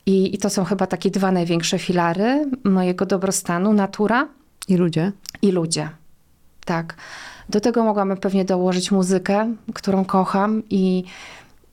[0.06, 4.28] I, I to są chyba takie dwa największe filary mojego dobrostanu, natura
[4.68, 5.12] I ludzie?
[5.42, 5.88] i ludzie.
[6.64, 6.94] Tak.
[7.48, 11.04] Do tego mogłam pewnie dołożyć muzykę, którą kocham i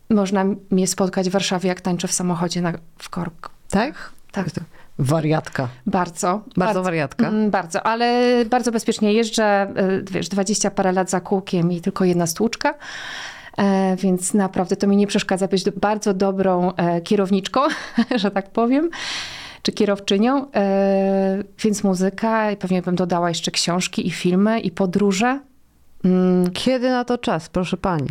[0.10, 3.50] można mnie spotkać w Warszawie, jak tańczę w samochodzie na, w korku.
[3.70, 4.12] Tak?
[4.32, 4.46] Tak.
[5.00, 5.68] Wariatka.
[5.86, 6.42] Bardzo.
[6.58, 7.28] Bardzo wariatka.
[7.28, 12.06] Mm, Bardzo, ale bardzo bezpiecznie jeżdżę, y, wiesz, 20 parę lat za kółkiem i tylko
[12.06, 12.74] jedna stłuczka.
[13.58, 17.62] E, Więc naprawdę to mi nie przeszkadza być bardzo dobrą e, kierowniczką,
[18.16, 18.90] że tak powiem,
[19.62, 20.52] czy kierowczynią.
[20.56, 25.40] E, Więc muzyka, i pewnie bym dodała jeszcze książki i filmy i podróże.
[26.06, 28.08] Mm, Kiedy na to czas, proszę pani?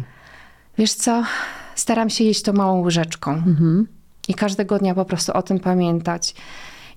[0.78, 1.22] Wiesz co,
[1.74, 3.30] staram się jeść to małą łyżeczką.
[3.32, 3.86] Mhm.
[4.28, 6.34] I każdego dnia po prostu o tym pamiętać.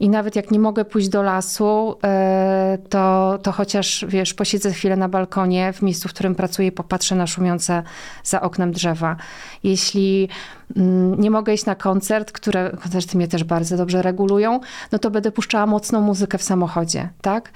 [0.01, 4.95] I nawet jak nie mogę pójść do lasu, e, to, to chociaż, wiesz, posiedzę chwilę
[4.95, 7.83] na balkonie w miejscu, w którym pracuję i popatrzę na szumiące
[8.23, 9.15] za oknem drzewa.
[9.63, 10.29] Jeśli
[10.75, 14.59] mm, nie mogę iść na koncert, które koncerty mnie też bardzo dobrze regulują,
[14.91, 17.51] no to będę puszczała mocną muzykę w samochodzie, tak?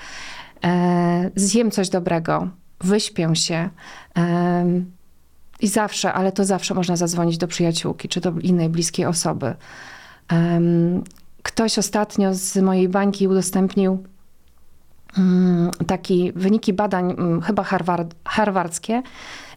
[0.64, 2.48] E, Zjem coś dobrego,
[2.82, 3.70] wyśpię się.
[5.60, 9.56] I zawsze, ale to zawsze można zadzwonić do przyjaciółki czy do innej bliskiej osoby.
[11.46, 14.04] Ktoś ostatnio z mojej bańki udostępnił
[15.18, 19.02] mm, taki wyniki badań, mm, chyba harvard, harwardzkie,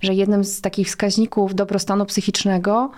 [0.00, 2.90] że jednym z takich wskaźników dobrostanu psychicznego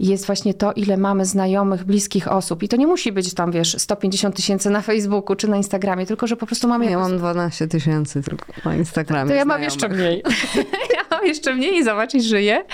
[0.00, 2.62] jest właśnie to, ile mamy znajomych, bliskich osób.
[2.62, 6.26] I to nie musi być tam, wiesz, 150 tysięcy na Facebooku czy na Instagramie, tylko
[6.26, 6.84] że po prostu mamy...
[6.84, 9.28] Ja jakąś- mam 12 tysięcy tylko na Instagramie.
[9.30, 10.22] to ja mam jeszcze mniej.
[10.96, 12.64] ja mam jeszcze mniej i zobacz, i żyję.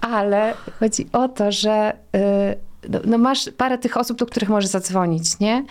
[0.00, 4.70] Ale chodzi o to, że y, no, no masz parę tych osób, do których możesz
[4.70, 5.64] zadzwonić, nie?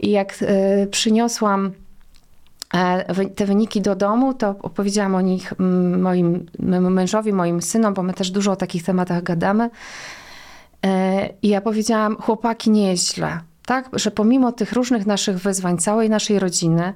[0.00, 1.72] I jak y, przyniosłam
[2.74, 5.52] e, te wyniki do domu, to opowiedziałam o nich
[5.98, 6.46] moim
[6.90, 9.70] mężowi, moim synom, bo my też dużo o takich tematach gadamy.
[10.86, 13.40] E, I ja powiedziałam, chłopaki, nie jest źle.
[13.66, 13.90] Tak?
[13.92, 16.94] Że pomimo tych różnych naszych wyzwań, całej naszej rodziny,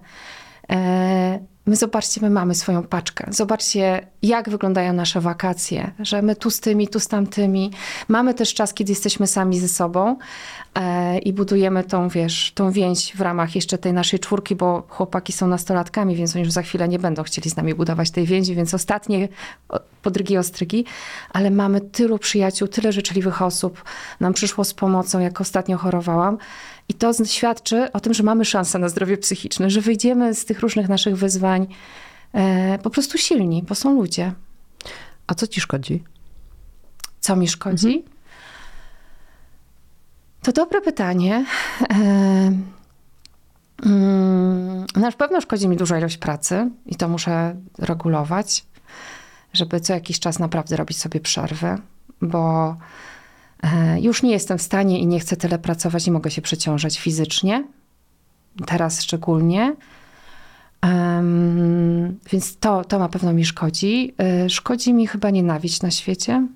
[1.67, 3.27] my zobaczcie, my mamy swoją paczkę.
[3.31, 7.71] Zobaczcie, jak wyglądają nasze wakacje, że my tu z tymi, tu z tamtymi.
[8.09, 10.17] Mamy też czas, kiedy jesteśmy sami ze sobą
[10.75, 15.33] e, i budujemy tą, wiesz, tą więź w ramach jeszcze tej naszej czwórki, bo chłopaki
[15.33, 18.55] są nastolatkami, więc oni już za chwilę nie będą chcieli z nami budować tej więzi,
[18.55, 19.29] więc ostatnie
[20.03, 20.85] podrygi ostrygi,
[21.31, 23.85] ale mamy tylu przyjaciół, tyle życzliwych osób
[24.21, 26.39] nam przyszło z pomocą, jak ostatnio chorowałam.
[26.89, 30.61] I to świadczy o tym, że mamy szansę na zdrowie psychiczne, że wyjdziemy z tych
[30.61, 31.67] różnych naszych wyzwań
[32.33, 34.33] e, po prostu silni, bo są ludzie.
[35.27, 36.05] A co ci szkodzi?
[37.21, 38.05] Co mi szkodzi?
[40.43, 41.47] To dobre pytanie.
[41.83, 42.53] E,
[43.87, 48.65] mm, Na pewno szkodzi mi duża ilość pracy i to muszę regulować,
[49.53, 51.79] żeby co jakiś czas naprawdę robić sobie przerwy,
[52.23, 52.77] bo
[54.01, 57.65] już nie jestem w stanie i nie chcę tyle pracować i mogę się przeciążać fizycznie.
[58.67, 59.77] Teraz szczególnie.
[60.81, 64.15] Em, więc to, to na pewno mi szkodzi.
[64.19, 66.47] E, Szkodzi mi chyba nienawiść na świecie.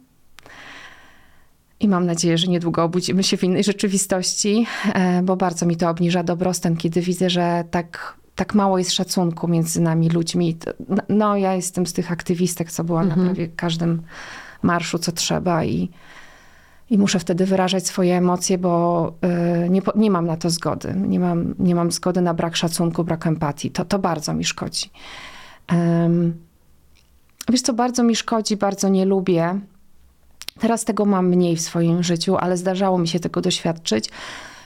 [1.81, 5.90] I mam nadzieję, że niedługo obudzimy się w innej rzeczywistości, e, bo bardzo mi to
[5.90, 10.57] obniża dobrostan, kiedy widzę, że tak, tak mało jest szacunku między nami ludźmi.
[11.09, 14.03] No- ja jestem z tych aktywistek, co była na prawie każdym
[14.62, 15.90] marszu, co trzeba i,
[16.90, 19.12] i muszę wtedy wyrażać swoje emocje, bo
[19.64, 20.94] y, nie, nie mam na to zgody.
[20.96, 23.70] Nie mam, nie mam zgody na brak szacunku, brak empatii.
[23.70, 24.90] To, to bardzo mi szkodzi.
[27.48, 29.61] Wiesz, co bardzo mi szkodzi, bardzo nie lubię.
[30.61, 34.11] Teraz tego mam mniej w swoim życiu, ale zdarzało mi się tego doświadczyć,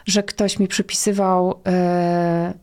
[0.06, 2.54] że ktoś mi przypisywał e,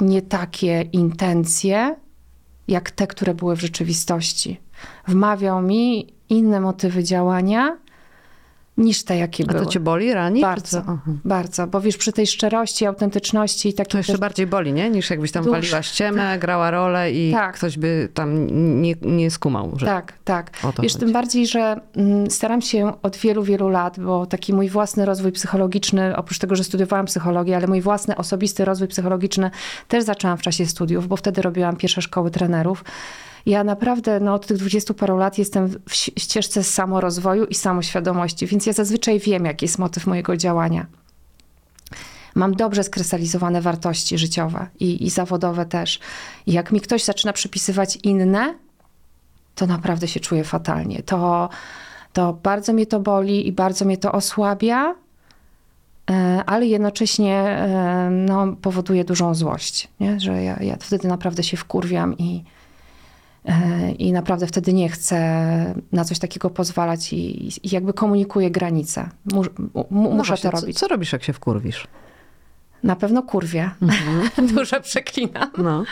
[0.00, 1.96] nie takie intencje,
[2.68, 4.60] jak te, które były w rzeczywistości.
[5.08, 7.78] Wmawiał mi inne motywy działania
[8.80, 9.64] niż te, jakie A były.
[9.64, 10.40] to cię boli, rani?
[10.40, 10.82] Bardzo,
[11.24, 11.66] bardzo.
[11.66, 14.90] Bo wiesz, przy tej szczerości, autentyczności i To takim jeszcze też bardziej boli, nie?
[14.90, 15.60] Niż jakbyś tam Dłuższe.
[15.60, 17.54] waliła ściemę, grała rolę i Tak.
[17.54, 18.46] ktoś by tam
[18.82, 20.50] nie, nie skumał, że Tak, tak.
[20.50, 21.04] to Wiesz, chodzi.
[21.04, 25.32] tym bardziej, że mm, staram się od wielu, wielu lat, bo taki mój własny rozwój
[25.32, 29.50] psychologiczny, oprócz tego, że studiowałam psychologię, ale mój własny osobisty rozwój psychologiczny
[29.88, 32.84] też zaczęłam w czasie studiów, bo wtedy robiłam pierwsze szkoły trenerów.
[33.46, 38.66] Ja naprawdę no, od tych dwudziestu paru lat jestem w ścieżce samorozwoju i samoświadomości, więc
[38.66, 40.86] ja zazwyczaj wiem, jaki jest motyw mojego działania.
[42.34, 46.00] Mam dobrze skrystalizowane wartości życiowe i, i zawodowe też.
[46.46, 48.54] I jak mi ktoś zaczyna przypisywać inne,
[49.54, 51.02] to naprawdę się czuję fatalnie.
[51.02, 51.48] To,
[52.12, 54.94] to bardzo mnie to boli i bardzo mnie to osłabia,
[56.10, 60.20] e, ale jednocześnie e, no, powoduje dużą złość, nie?
[60.20, 62.44] że ja, ja wtedy naprawdę się wkurwiam i,
[63.98, 65.18] i naprawdę wtedy nie chcę
[65.92, 69.08] na coś takiego pozwalać i, i jakby komunikuję granice.
[69.32, 69.42] Mu,
[69.74, 70.78] mu, No muszę właśnie, to co, robić.
[70.78, 71.86] co robisz, jak się wkurwisz?
[72.82, 73.70] Na pewno kurwie.
[74.54, 75.50] Dużo przeklinam.
[75.58, 75.84] No.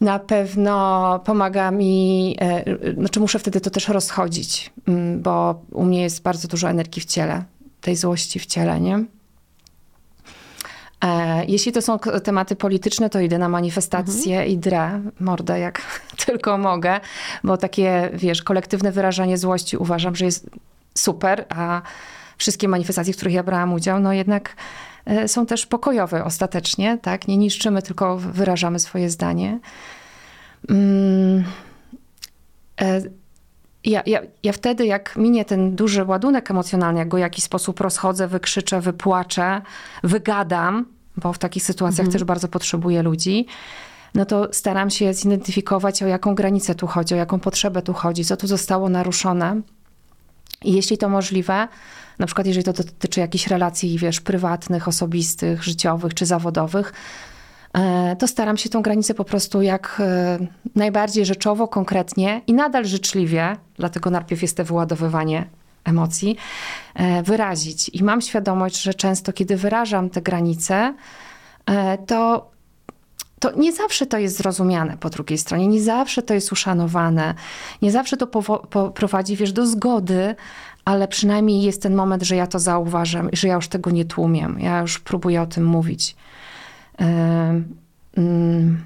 [0.00, 2.64] Na pewno pomaga mi, e,
[2.94, 7.04] znaczy muszę wtedy to też rozchodzić, mm, bo u mnie jest bardzo dużo energii w
[7.04, 7.44] ciele,
[7.80, 9.04] tej złości w ciele, nie?
[11.04, 15.82] E, Jeśli to są tematy polityczne, to idę na manifestacje i drę mordę jak
[16.26, 17.00] tylko mogę,
[17.44, 20.50] bo takie, wiesz, kolektywne wyrażanie złości uważam, że jest
[20.94, 21.82] super, a
[22.38, 24.56] wszystkie manifestacje, w których ja brałam udział, no jednak
[25.04, 27.28] e, są też pokojowe ostatecznie, tak?
[27.28, 29.58] Nie niszczymy, tylko wyrażamy swoje zdanie.
[30.68, 31.44] Mm,
[32.80, 33.00] e,
[33.86, 37.80] ja, ja, ja wtedy, jak minie ten duży ładunek emocjonalny, jak go w jakiś sposób
[37.80, 39.62] rozchodzę, wykrzyczę, wypłaczę,
[40.04, 43.46] wygadam, bo w takich sytuacjach też bardzo potrzebuję ludzi,
[44.14, 48.24] no to staram się zidentyfikować, o jaką granicę tu chodzi, o jaką potrzebę tu chodzi,
[48.24, 49.60] co tu zostało naruszone.
[50.64, 51.68] I jeśli to możliwe,
[52.18, 56.92] na przykład jeżeli to dotyczy jakichś relacji, wiesz, prywatnych, osobistych, życiowych czy zawodowych,
[58.18, 60.38] to staram się tą granicę po prostu jak e,
[60.74, 65.46] najbardziej rzeczowo, konkretnie i nadal życzliwie, dlatego najpierw jest to wyładowywanie
[65.84, 66.36] emocji,
[66.94, 67.88] e, wyrazić.
[67.88, 70.94] I mam świadomość, że często, kiedy wyrażam te granice,
[71.66, 72.50] e, to
[73.38, 77.34] to nie zawsze to jest zrozumiane po drugiej stronie, nie zawsze to jest uszanowane,
[77.82, 78.26] nie zawsze to
[78.94, 80.34] prowadzi, wiesz, do zgody,
[80.84, 84.48] ale przynajmniej jest ten moment, że ja to zauważam że ja już tego nie tłumię.
[84.58, 86.16] Ja już próbuję o tym mówić.
[87.00, 88.84] Ym.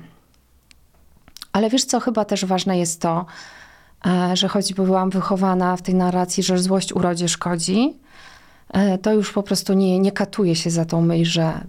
[1.53, 3.27] Ale wiesz co, chyba też ważne jest to,
[4.07, 7.95] e, że choć byłam wychowana w tej narracji, że złość urodzie szkodzi,
[8.69, 11.61] e, to już po prostu nie, nie katuję się za tą myśl, że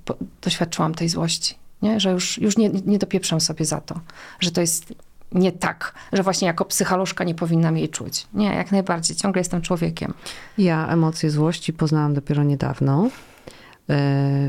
[0.42, 1.56] doświadczyłam tej złości.
[1.82, 2.00] Nie?
[2.00, 4.00] Że już, już nie, nie dopieprzam sobie za to,
[4.40, 4.94] że to jest
[5.32, 8.28] nie tak, że właśnie jako psycholożka nie powinnam jej czuć.
[8.34, 10.14] Nie, jak najbardziej, ciągle jestem człowiekiem.
[10.58, 13.10] Ja emocje złości poznałam dopiero niedawno,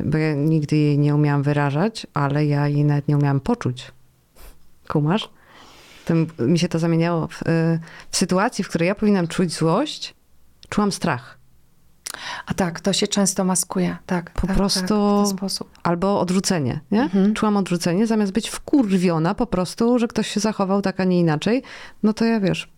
[0.04, 3.92] bo ja nigdy jej nie umiałam wyrażać, ale ja jej nawet nie umiałam poczuć.
[4.88, 5.30] Kumasz?
[6.38, 7.78] Mi- się to zamieniało w, e,
[8.10, 10.14] w sytuacji, w której ja powinnam czuć złość,
[10.68, 11.38] czułam strach.
[12.46, 13.96] A tak, to się często maskuje.
[14.06, 14.88] Tak, Po tak, prostu- tak,
[15.24, 15.70] w ten sposób.
[15.82, 17.08] Albo odrzucenie, nie?
[17.34, 21.62] Czułam odrzucenie, zamiast być wkurwiona po prostu, że ktoś się zachował tak, a nie inaczej,
[22.02, 22.68] no to ja wiesz,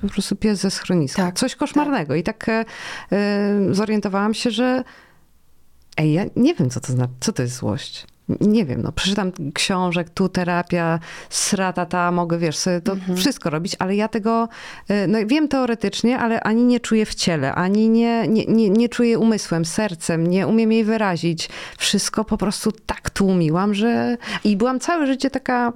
[0.00, 1.22] po prostu pies ze schroniska.
[1.22, 2.14] Tak, Coś koszmarnego.
[2.14, 2.64] I tak e,
[3.12, 4.84] e, zorientowałam się, że
[5.96, 8.06] ej, ja nie wiem, co to znaczy, co to jest złość.
[8.40, 10.98] Nie wiem, no przeczytam książek, tu terapia,
[11.30, 14.48] srata ta, mogę, wiesz, sobie to wszystko robić, ale ja tego,
[14.88, 18.88] e, no wiem teoretycznie, ale ani nie czuję w ciele, ani nie, nie, nie, nie
[18.88, 21.48] czuję umysłem, sercem, nie umiem jej wyrazić.
[21.78, 24.16] Wszystko po prostu tak tłumiłam, że...
[24.44, 25.72] I byłam całe życie taka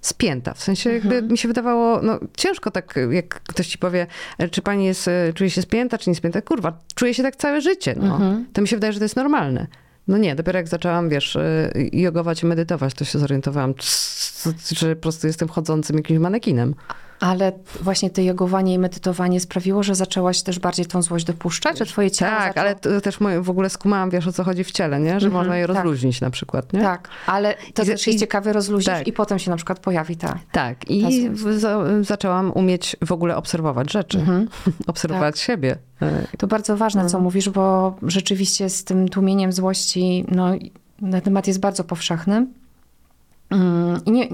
[0.00, 0.54] spięta.
[0.54, 4.06] W sensie jakby mi się wydawało, no ciężko tak, jak ktoś ci powie,
[4.38, 6.42] e, czy pani jest, e, czuje się spięta, czy nie spięta.
[6.42, 8.20] Kurwa, czuję się tak całe życie, no.
[8.52, 9.66] To mi się wydaje, że to jest normalne.
[10.08, 13.74] No nie, dopiero jak zaczęłam, wiesz, e, jogować i medytować, to się zorientowałam,
[14.72, 16.74] że po prostu jestem chodzącym jakimś manekinem.
[17.20, 17.52] Ale
[17.82, 22.10] właśnie to jogowanie i medytowanie sprawiło, że zaczęłaś też bardziej tą złość dopuszczać, że twoje
[22.10, 22.66] ciało Tak, zaczęło...
[22.66, 25.20] ale to też moje, w ogóle skumałam, wiesz o co chodzi w ciele, nie?
[25.20, 25.76] Że Mhm, można je tak.
[25.76, 26.80] rozluźnić na przykład, nie?
[26.80, 29.06] Tak, ale to I- też jest i- ciekawe rozluźnić tak.
[29.08, 30.38] i potem się na przykład pojawi ta...
[30.52, 34.48] Tak, i Ta za, zaczęłam umieć w ogóle obserwować rzeczy, Mhm.
[34.86, 35.76] obserwować siebie.
[36.02, 37.08] E, To bardzo ważne, No.
[37.08, 40.50] co mówisz, bo rzeczywiście z tym tłumieniem złości, no,
[41.12, 42.46] ten temat jest bardzo powszechny.
[43.50, 44.28] Mm, I, nie,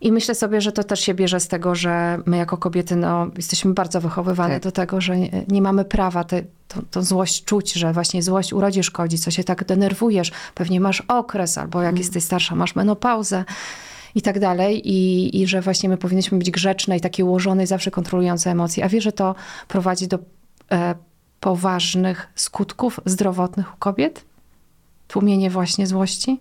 [0.00, 3.26] I myślę sobie, że to też się bierze z tego, że my jako kobiety no,
[3.36, 4.62] jesteśmy bardzo wychowywane Tak.
[4.62, 8.52] do tego, że nie, nie mamy prawa te, tą, tą złość czuć, że właśnie złość
[8.52, 13.44] urodzie szkodzi, co się tak denerwujesz, pewnie masz okres, albo jak jesteś starsza, masz menopauzę
[14.14, 14.88] i tak dalej.
[14.88, 18.84] I, I że właśnie my powinniśmy być grzeczne i takie ułożone i zawsze kontrolujące emocje.
[18.84, 19.34] A wiesz, że to
[19.68, 20.18] prowadzi do
[20.72, 20.94] e,
[21.40, 24.24] poważnych skutków zdrowotnych u kobiet?
[25.08, 26.40] Tłumienie właśnie złości?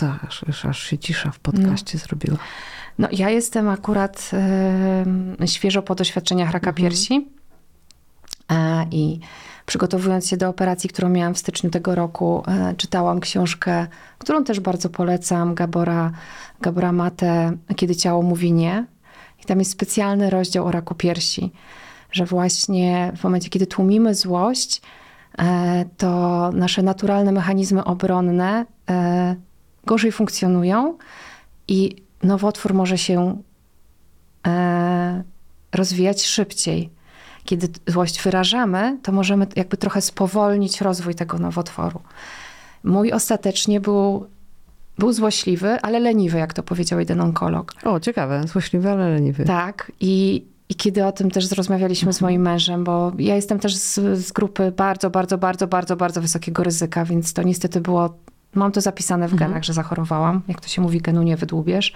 [0.00, 2.38] Tak, aż, aż, aż się cisza w podcaście zrobiła.
[2.98, 4.30] No, ja jestem akurat
[5.40, 7.28] e, świeżo po doświadczeniach raka piersi
[8.52, 9.20] e, i
[9.66, 13.86] przygotowując się do operacji, którą miałam w styczniu tego roku, e, czytałam książkę,
[14.18, 16.10] którą też bardzo polecam, Gabora,
[16.60, 18.86] Gabora Mate, Kiedy ciało mówi nie.
[19.42, 21.52] I tam jest specjalny rozdział o raku piersi,
[22.12, 24.82] że właśnie w momencie, kiedy tłumimy złość,
[25.38, 28.66] e, to nasze naturalne mechanizmy obronne
[29.86, 30.98] gorzej funkcjonują
[31.68, 33.42] i nowotwór może się
[34.46, 35.22] e,
[35.72, 36.90] rozwijać szybciej.
[37.44, 42.00] Kiedy złość wyrażamy, to możemy jakby trochę spowolnić rozwój tego nowotworu.
[42.84, 44.26] Mój ostatecznie był,
[44.98, 47.74] był złośliwy, ale leniwy, jak to powiedział jeden onkolog.
[47.84, 49.44] O, ciekawe, złośliwy, ale leniwy.
[49.44, 53.76] Tak, i, i kiedy o tym też rozmawialiśmy z moim mężem, bo ja jestem też
[53.76, 58.14] z, z grupy bardzo, bardzo, bardzo, bardzo, bardzo wysokiego ryzyka, więc to niestety było,
[58.54, 60.42] mam to zapisane w genach, że zachorowałam.
[60.48, 61.92] Jak to się mówi, genu nie wydłubiesz.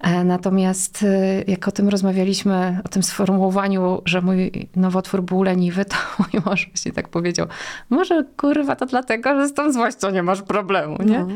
[0.00, 5.84] E, Natomiast e, jak o tym rozmawialiśmy, o tym sformułowaniu, że mój nowotwór był leniwy,
[5.84, 7.46] to mój mąż właśnie tak powiedział,
[7.90, 11.18] może kurwa to dlatego, że z tą złością nie masz problemu, nie?
[11.18, 11.26] No.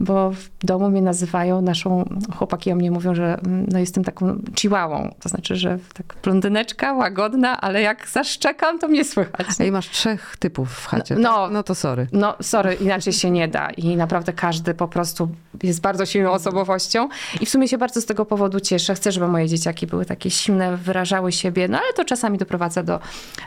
[0.00, 4.38] Bo w domu mnie nazywają, naszą, chłopaki o mnie mówią, że mm, no jestem taką
[4.60, 5.14] chihuahą.
[5.20, 9.46] To znaczy, że tak blondyneczka, łagodna, ale jak zaszczekam, to mnie słychać.
[9.66, 11.14] I masz trzech typów w chacie.
[11.14, 11.38] No, tak?
[11.38, 11.48] no.
[11.50, 12.06] no to sorry.
[12.12, 13.70] No, sorry, inaczej się nie da.
[13.70, 15.28] I naprawdę każdy po prostu
[15.62, 17.08] jest bardzo silną osobowością.
[17.40, 18.94] I w sumie się bardzo z tego powodu cieszę.
[18.94, 23.00] Chcę, żeby moje dzieciaki były takie silne, wyrażały siebie, no ale to czasami doprowadza do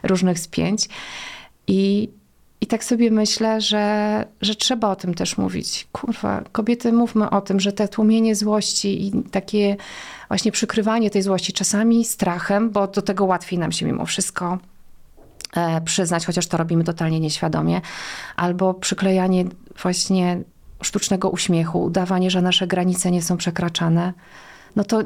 [0.04, 0.89] różnych spięć.
[1.68, 2.10] I,
[2.62, 5.88] i tak sobie myślę, że, że trzeba o tym też mówić.
[5.91, 9.78] Kurwa, kobiety, mówmy o tym, że te tłumienie złości i takie
[10.28, 14.58] właśnie przykrywanie tej złości czasami strachem, bo do tego łatwiej nam się mimo wszystko
[15.56, 17.82] e, przyznać, chociaż to robimy totalnie nieświadomie,
[18.36, 19.45] albo przyklejanie
[19.82, 20.43] właśnie
[20.82, 24.14] sztucznego uśmiechu, udawanie, że nasze granice nie są przekraczane,
[24.76, 25.02] no to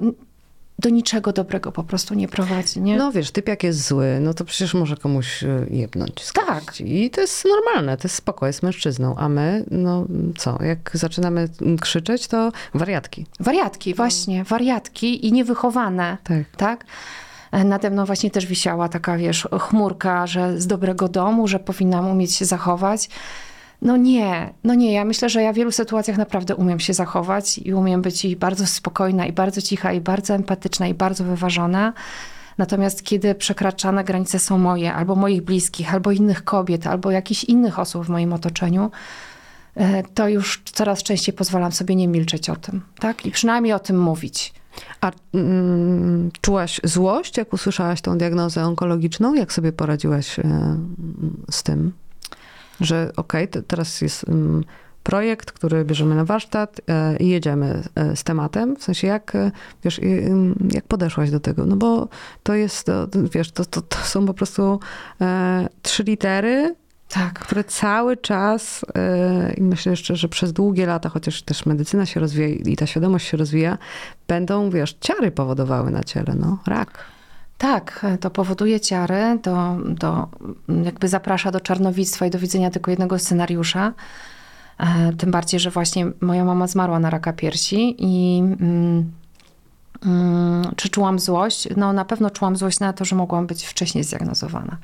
[0.80, 2.97] do niczego dobrego po prostu nie prowadzi, nie?
[2.97, 6.32] No wiesz, typ jak jest zły, no to przecież może komuś e, jebnąć.
[6.47, 6.82] Tak.
[6.82, 9.15] I to jest normalne, to jest spoko, jest mężczyzną.
[9.15, 10.05] A my, no
[10.38, 11.49] co, jak zaczynamy
[11.82, 13.26] krzyczeć, to wariatki.
[13.39, 16.43] Wariatki, właśnie, wariatki i niewychowane, Tak.
[16.57, 16.86] tak?
[17.51, 22.07] E, Nade mną właśnie też wisiała taka, wiesz, chmurka, że z dobrego domu, że powinnam
[22.07, 23.09] umieć się zachować.
[23.82, 24.93] No nie, no nie.
[24.93, 28.36] Ja myślę, że ja w wielu sytuacjach naprawdę umiem się zachować i umiem być i
[28.36, 31.93] bardzo spokojna, i bardzo cicha, i bardzo empatyczna, i bardzo wyważona.
[32.57, 37.80] Natomiast kiedy przekraczane granice są moje, albo moich bliskich, albo innych kobiet, albo jakichś innych
[37.80, 38.91] osób w moim otoczeniu,
[39.76, 43.26] e, to już coraz częściej pozwalam sobie nie milczeć o tym, tak?
[43.26, 44.53] I przynajmniej o tym mówić.
[45.01, 49.34] A mm, czułaś złość, jak usłyszałaś tą diagnozę onkologiczną?
[49.34, 50.43] Jak sobie poradziłaś e,
[51.51, 51.91] z tym?
[52.82, 54.63] Że okej, te- teraz jest mm,
[55.03, 58.76] projekt, który bierzemy na warsztat e, i jedziemy e, z tematem.
[58.76, 59.51] W sensie jak, e,
[59.84, 61.65] wiesz, ym, jak podeszłaś do tego?
[61.65, 62.07] No bo
[62.43, 62.88] to jest,
[63.32, 64.80] wiesz, to, to, to są po prostu
[65.82, 66.76] trzy litery,
[67.09, 67.39] Tak.
[67.39, 68.86] które cały czas
[69.57, 73.28] i myślę jeszcze, że przez długie lata, chociaż też medycyna się rozwija i ta świadomość
[73.28, 73.78] się rozwija,
[74.28, 77.14] będą, wiesz, ciary powodowały na ciele, no, rak.
[77.57, 80.27] Tak, to powoduje ciary, do, do,
[80.85, 83.93] jakby zaprasza do czarnowictwa i do widzenia tylko jednego scenariusza.
[84.79, 89.11] E, Tym bardziej, że właśnie moja mama zmarła na raka piersi i mm,
[90.05, 91.67] mm, czy czułam złość?
[91.77, 94.77] No na pewno czułam złość na to, że mogłam być wcześniej zdiagnozowana.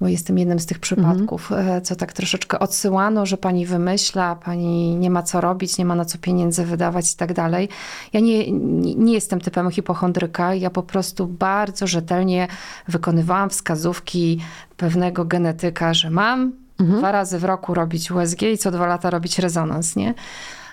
[0.00, 4.96] Bo jestem jednym z tych przypadków, e, co tak troszeczkę odsyłano, że pani wymyśla, pani
[4.96, 7.68] nie ma co robić, nie ma na co pieniędzy wydawać i tak dalej.
[8.12, 10.54] Ja nie, nie, jestem typem hipochondryka.
[10.54, 12.48] Ja po prostu bardzo rzetelnie
[12.88, 14.40] wykonywałam wskazówki
[14.76, 19.38] pewnego genetyka, że mam dwa razy w roku robić USG i co dwa lata robić
[19.38, 20.14] rezonans, nie?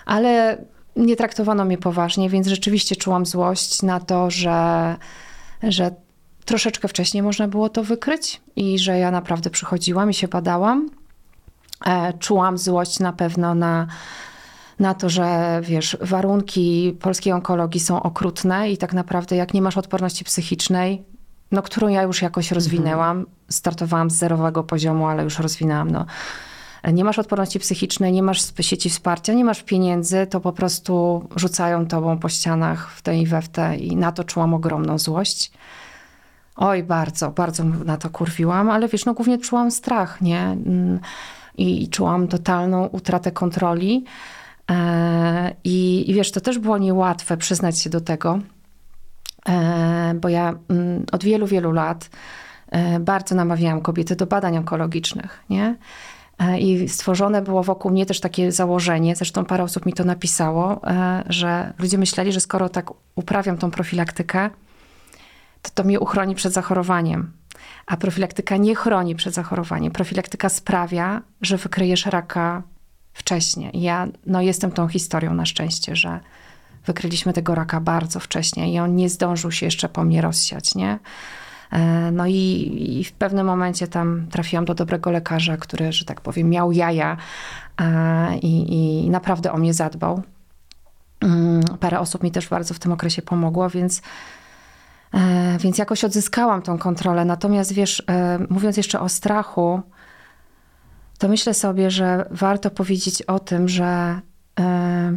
[0.06, 0.58] Ale
[0.96, 4.96] nie traktowano mnie poważnie, więc rzeczywiście czułam złość na to, że,
[5.62, 5.90] że
[6.48, 10.90] troszeczkę wcześniej można było to wykryć i że ja naprawdę przychodziłam i się badałam.
[11.86, 13.86] E, Czułam złość na pewno na,
[14.78, 19.76] na to, że wiesz, warunki polskiej onkologii są okrutne i tak naprawdę jak nie masz
[19.76, 21.02] odporności psychicznej,
[21.52, 26.06] no, którą ja już jakoś rozwinęłam, startowałam z zerowego poziomu, ale już rozwinęłam, no.
[26.92, 31.86] Nie masz odporności psychicznej, nie masz sieci wsparcia, nie masz pieniędzy, to po prostu rzucają
[31.86, 35.52] tobą po ścianach w te i we w te i na to czułam ogromną złość.
[36.60, 40.40] Oj, bardzo, bardzo na to kurwiłam, ale wiesz, no głównie czułam strach, nie?
[40.40, 41.00] Mm,
[41.58, 44.04] I czułam totalną utratę kontroli.
[44.70, 48.38] E, I, I wiesz, to też było niełatwe przyznać się do tego,
[49.48, 52.10] e, bo ja mm, od wielu, wielu lat
[52.68, 55.76] e, bardzo namawiałam kobiety do badań onkologicznych, nie?
[56.58, 60.80] I stworzone było wokół mnie też takie założenie, zresztą parę osób mi to napisało,
[61.28, 64.50] że ludzie myśleli, że skoro tak uprawiam tą profilaktykę,
[65.74, 67.32] to mnie uchroni przed zachorowaniem.
[67.86, 69.92] A profilaktyka nie chroni przed zachorowaniem.
[69.92, 72.62] Profilaktyka sprawia, że wykryjesz raka
[73.12, 73.70] wcześniej.
[73.74, 76.20] Ja no, jestem tą historią na szczęście, że
[76.86, 80.98] wykryliśmy tego raka bardzo wcześnie i on nie zdążył się jeszcze po mnie rozsiać, nie?
[81.72, 86.20] E, No i, i w pewnym momencie tam trafiłam do dobrego lekarza, który, że tak
[86.20, 87.16] powiem, miał jaja
[87.80, 90.22] e, i, i naprawdę o mnie zadbał.
[91.20, 94.02] Mm, Parę osób mi też bardzo w tym okresie pomogło, więc,
[95.58, 97.24] więc jakoś odzyskałam tą kontrolę.
[97.24, 99.80] Natomiast wiesz, e, mówiąc jeszcze o strachu,
[101.18, 104.20] to myślę sobie, że warto powiedzieć o tym, że
[104.60, 105.12] e,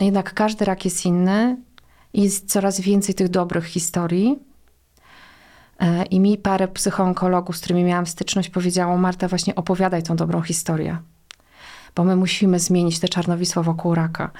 [0.00, 1.56] jednak każdy rak jest inny
[2.16, 4.38] jest coraz więcej tych dobrych historii.
[5.80, 10.42] E, I mi parę psychoonkologów, z którymi miałam styczność, powiedziało: Marta, właśnie opowiadaj tą dobrą
[10.42, 10.98] historię,
[11.94, 14.30] bo my musimy zmienić te czarnowictwo wokół raka.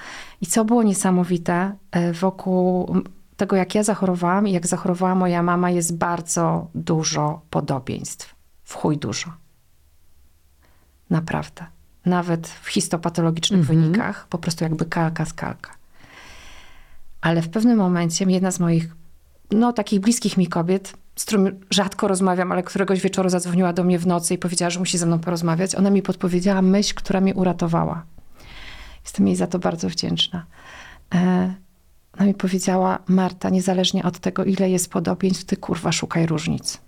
[0.41, 2.95] I co było niesamowite, e, wokół
[3.37, 8.35] tego, jak ja zachorowałam i jak zachorowała moja mama, jest bardzo dużo podobieństw.
[8.63, 9.33] W chuj dużo.
[11.09, 11.65] Naprawdę.
[12.05, 15.71] Nawet w histopatologicznych wynikach, po prostu jakby kalka z kalka.
[17.21, 18.95] Ale w pewnym momencie jedna z moich,
[19.51, 23.99] no takich bliskich mi kobiet, z którym rzadko rozmawiam, ale któregoś wieczoru zadzwoniła do mnie
[23.99, 25.75] w nocy i powiedziała, że musi ze mną porozmawiać.
[25.75, 28.05] Ona mi podpowiedziała myśl, która mnie uratowała.
[29.03, 30.45] Jestem jej za to bardzo wdzięczna.
[31.15, 31.53] E,
[32.17, 36.81] Ona mi powiedziała, Marta, niezależnie od tego, ile jest podobieństw, ty kurwa szukaj różnic.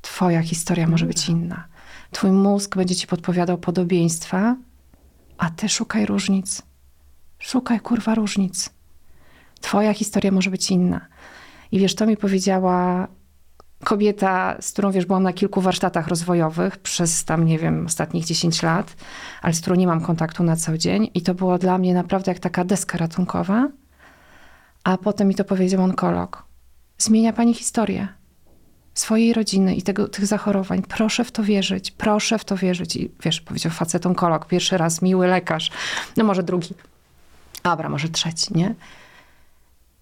[0.00, 1.64] Twoja historia może być inna.
[2.10, 4.56] Twój mózg będzie ci podpowiadał podobieństwa,
[5.38, 6.62] a ty szukaj różnic.
[7.38, 8.70] Szukaj kurwa różnic.
[9.60, 11.00] Twoja historia może być inna.
[11.72, 13.08] I wiesz, to mi powiedziała
[13.84, 18.62] kobieta, z którą wiesz, byłam na kilku warsztatach rozwojowych przez tam, nie wiem, ostatnich 10
[18.62, 18.96] lat,
[19.42, 21.10] ale z którą nie mam kontaktu na co dzień.
[21.14, 23.68] I to było dla mnie naprawdę jak taka deska ratunkowa.
[24.86, 26.44] A potem mi to powiedział onkolog.
[26.98, 28.08] Zmienia pani historię
[28.94, 30.82] swojej rodziny i tego, tych zachorowań.
[30.82, 32.96] Proszę w to wierzyć, proszę w to wierzyć.
[32.96, 35.70] I wiesz, powiedział facet onkolog, pierwszy raz, miły lekarz,
[36.16, 36.74] no może drugi,
[37.62, 38.74] dobra, może trzeci, nie?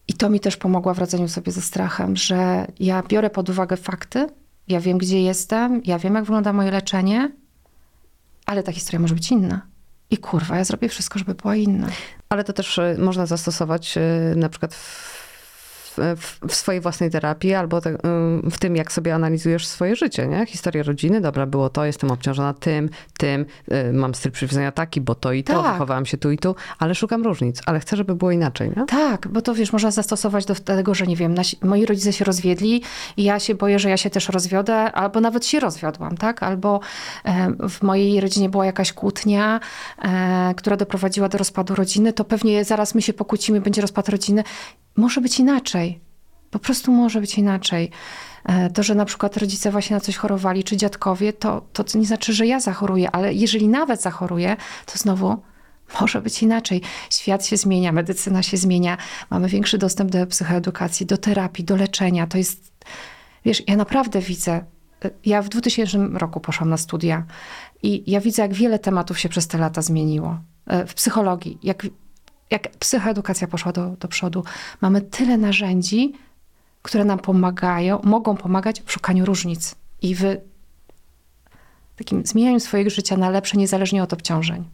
[0.09, 3.77] I to mi też pomogło w radzeniu sobie ze strachem, że ja biorę pod uwagę
[3.77, 4.27] fakty,
[4.69, 7.33] ja wiem, gdzie jestem, ja wiem, jak wygląda moje leczenie,
[8.47, 9.67] ale ta historia może być inna.
[10.11, 11.89] I kurwa, ja zrobię wszystko, żeby była inna.
[12.35, 15.14] Ale to też y, można zastosować y, na przykład w,
[15.97, 17.97] w, w swojej własnej terapii albo te,
[18.51, 20.47] w tym, jak sobie analizujesz swoje życie, nie?
[20.47, 25.15] Historię rodziny, dobra, było to, jestem obciążona tym, tym, y, mam styl przywiązania taki, bo
[25.15, 25.73] to i to, Tak.
[25.73, 28.85] wychowałam się tu i tu, ale szukam różnic, ale chcę, żeby było inaczej, nie?
[28.87, 32.25] Tak, bo to wiesz, można zastosować do tego, że nie wiem, nasi, moi rodzice się
[32.25, 32.83] rozwiedli
[33.17, 36.43] i ja się boję, że ja się też rozwiodę, albo nawet się rozwiodłam, tak?
[36.43, 36.81] Albo
[37.71, 39.61] w mojej rodzinie była jakaś kłótnia,
[40.03, 44.45] e, która doprowadziła do rozpadu rodziny, to pewnie zaraz my się pokłócimy, będzie rozpad rodziny.
[44.97, 46.01] Może być inaczej.
[46.51, 47.91] Po prostu może być inaczej.
[48.45, 52.07] E, To, że na przykład rodzice właśnie na coś chorowali, czy dziadkowie, to, to nie
[52.07, 55.43] znaczy, że ja zachoruję, ale jeżeli nawet zachoruję, to znowu
[56.01, 56.81] może być inaczej.
[57.11, 58.97] Świat się zmienia, medycyna się zmienia,
[59.31, 62.27] mamy większy dostęp do psychoedukacji, do terapii, do leczenia.
[62.27, 62.73] To jest,
[63.45, 64.65] wiesz, ja naprawdę widzę.
[65.25, 67.25] Ja w 2000 roku poszłam na studia
[67.83, 71.59] i ja widzę, jak wiele tematów się przez te lata zmieniło e, w psychologii.
[71.63, 71.87] Jak,
[72.55, 74.45] jak psychoedukacja poszła do, do przodu.
[74.81, 76.13] Mamy tyle narzędzi,
[76.83, 80.23] które nam pomagają, mogą pomagać w szukaniu różnic i w
[81.97, 84.65] takim zmienianiu swojego życia na lepsze, niezależnie od obciążeń.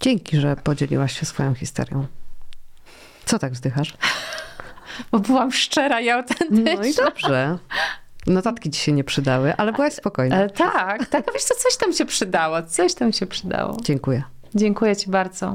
[0.00, 2.06] Dzięki, że podzieliłaś się swoją historią.
[3.24, 3.94] Co tak wzdychasz?
[5.12, 6.74] Bo byłam szczera i autentyczna.
[6.74, 7.58] No i dobrze.
[8.26, 10.36] Notatki ci się nie przydały, ale byłaś spokojna.
[10.36, 13.76] E, tak, tak, wiesz co, coś tam się przydało, coś tam się przydało.
[13.82, 14.22] Dziękuję.
[14.54, 15.54] Dziękuję ci bardzo.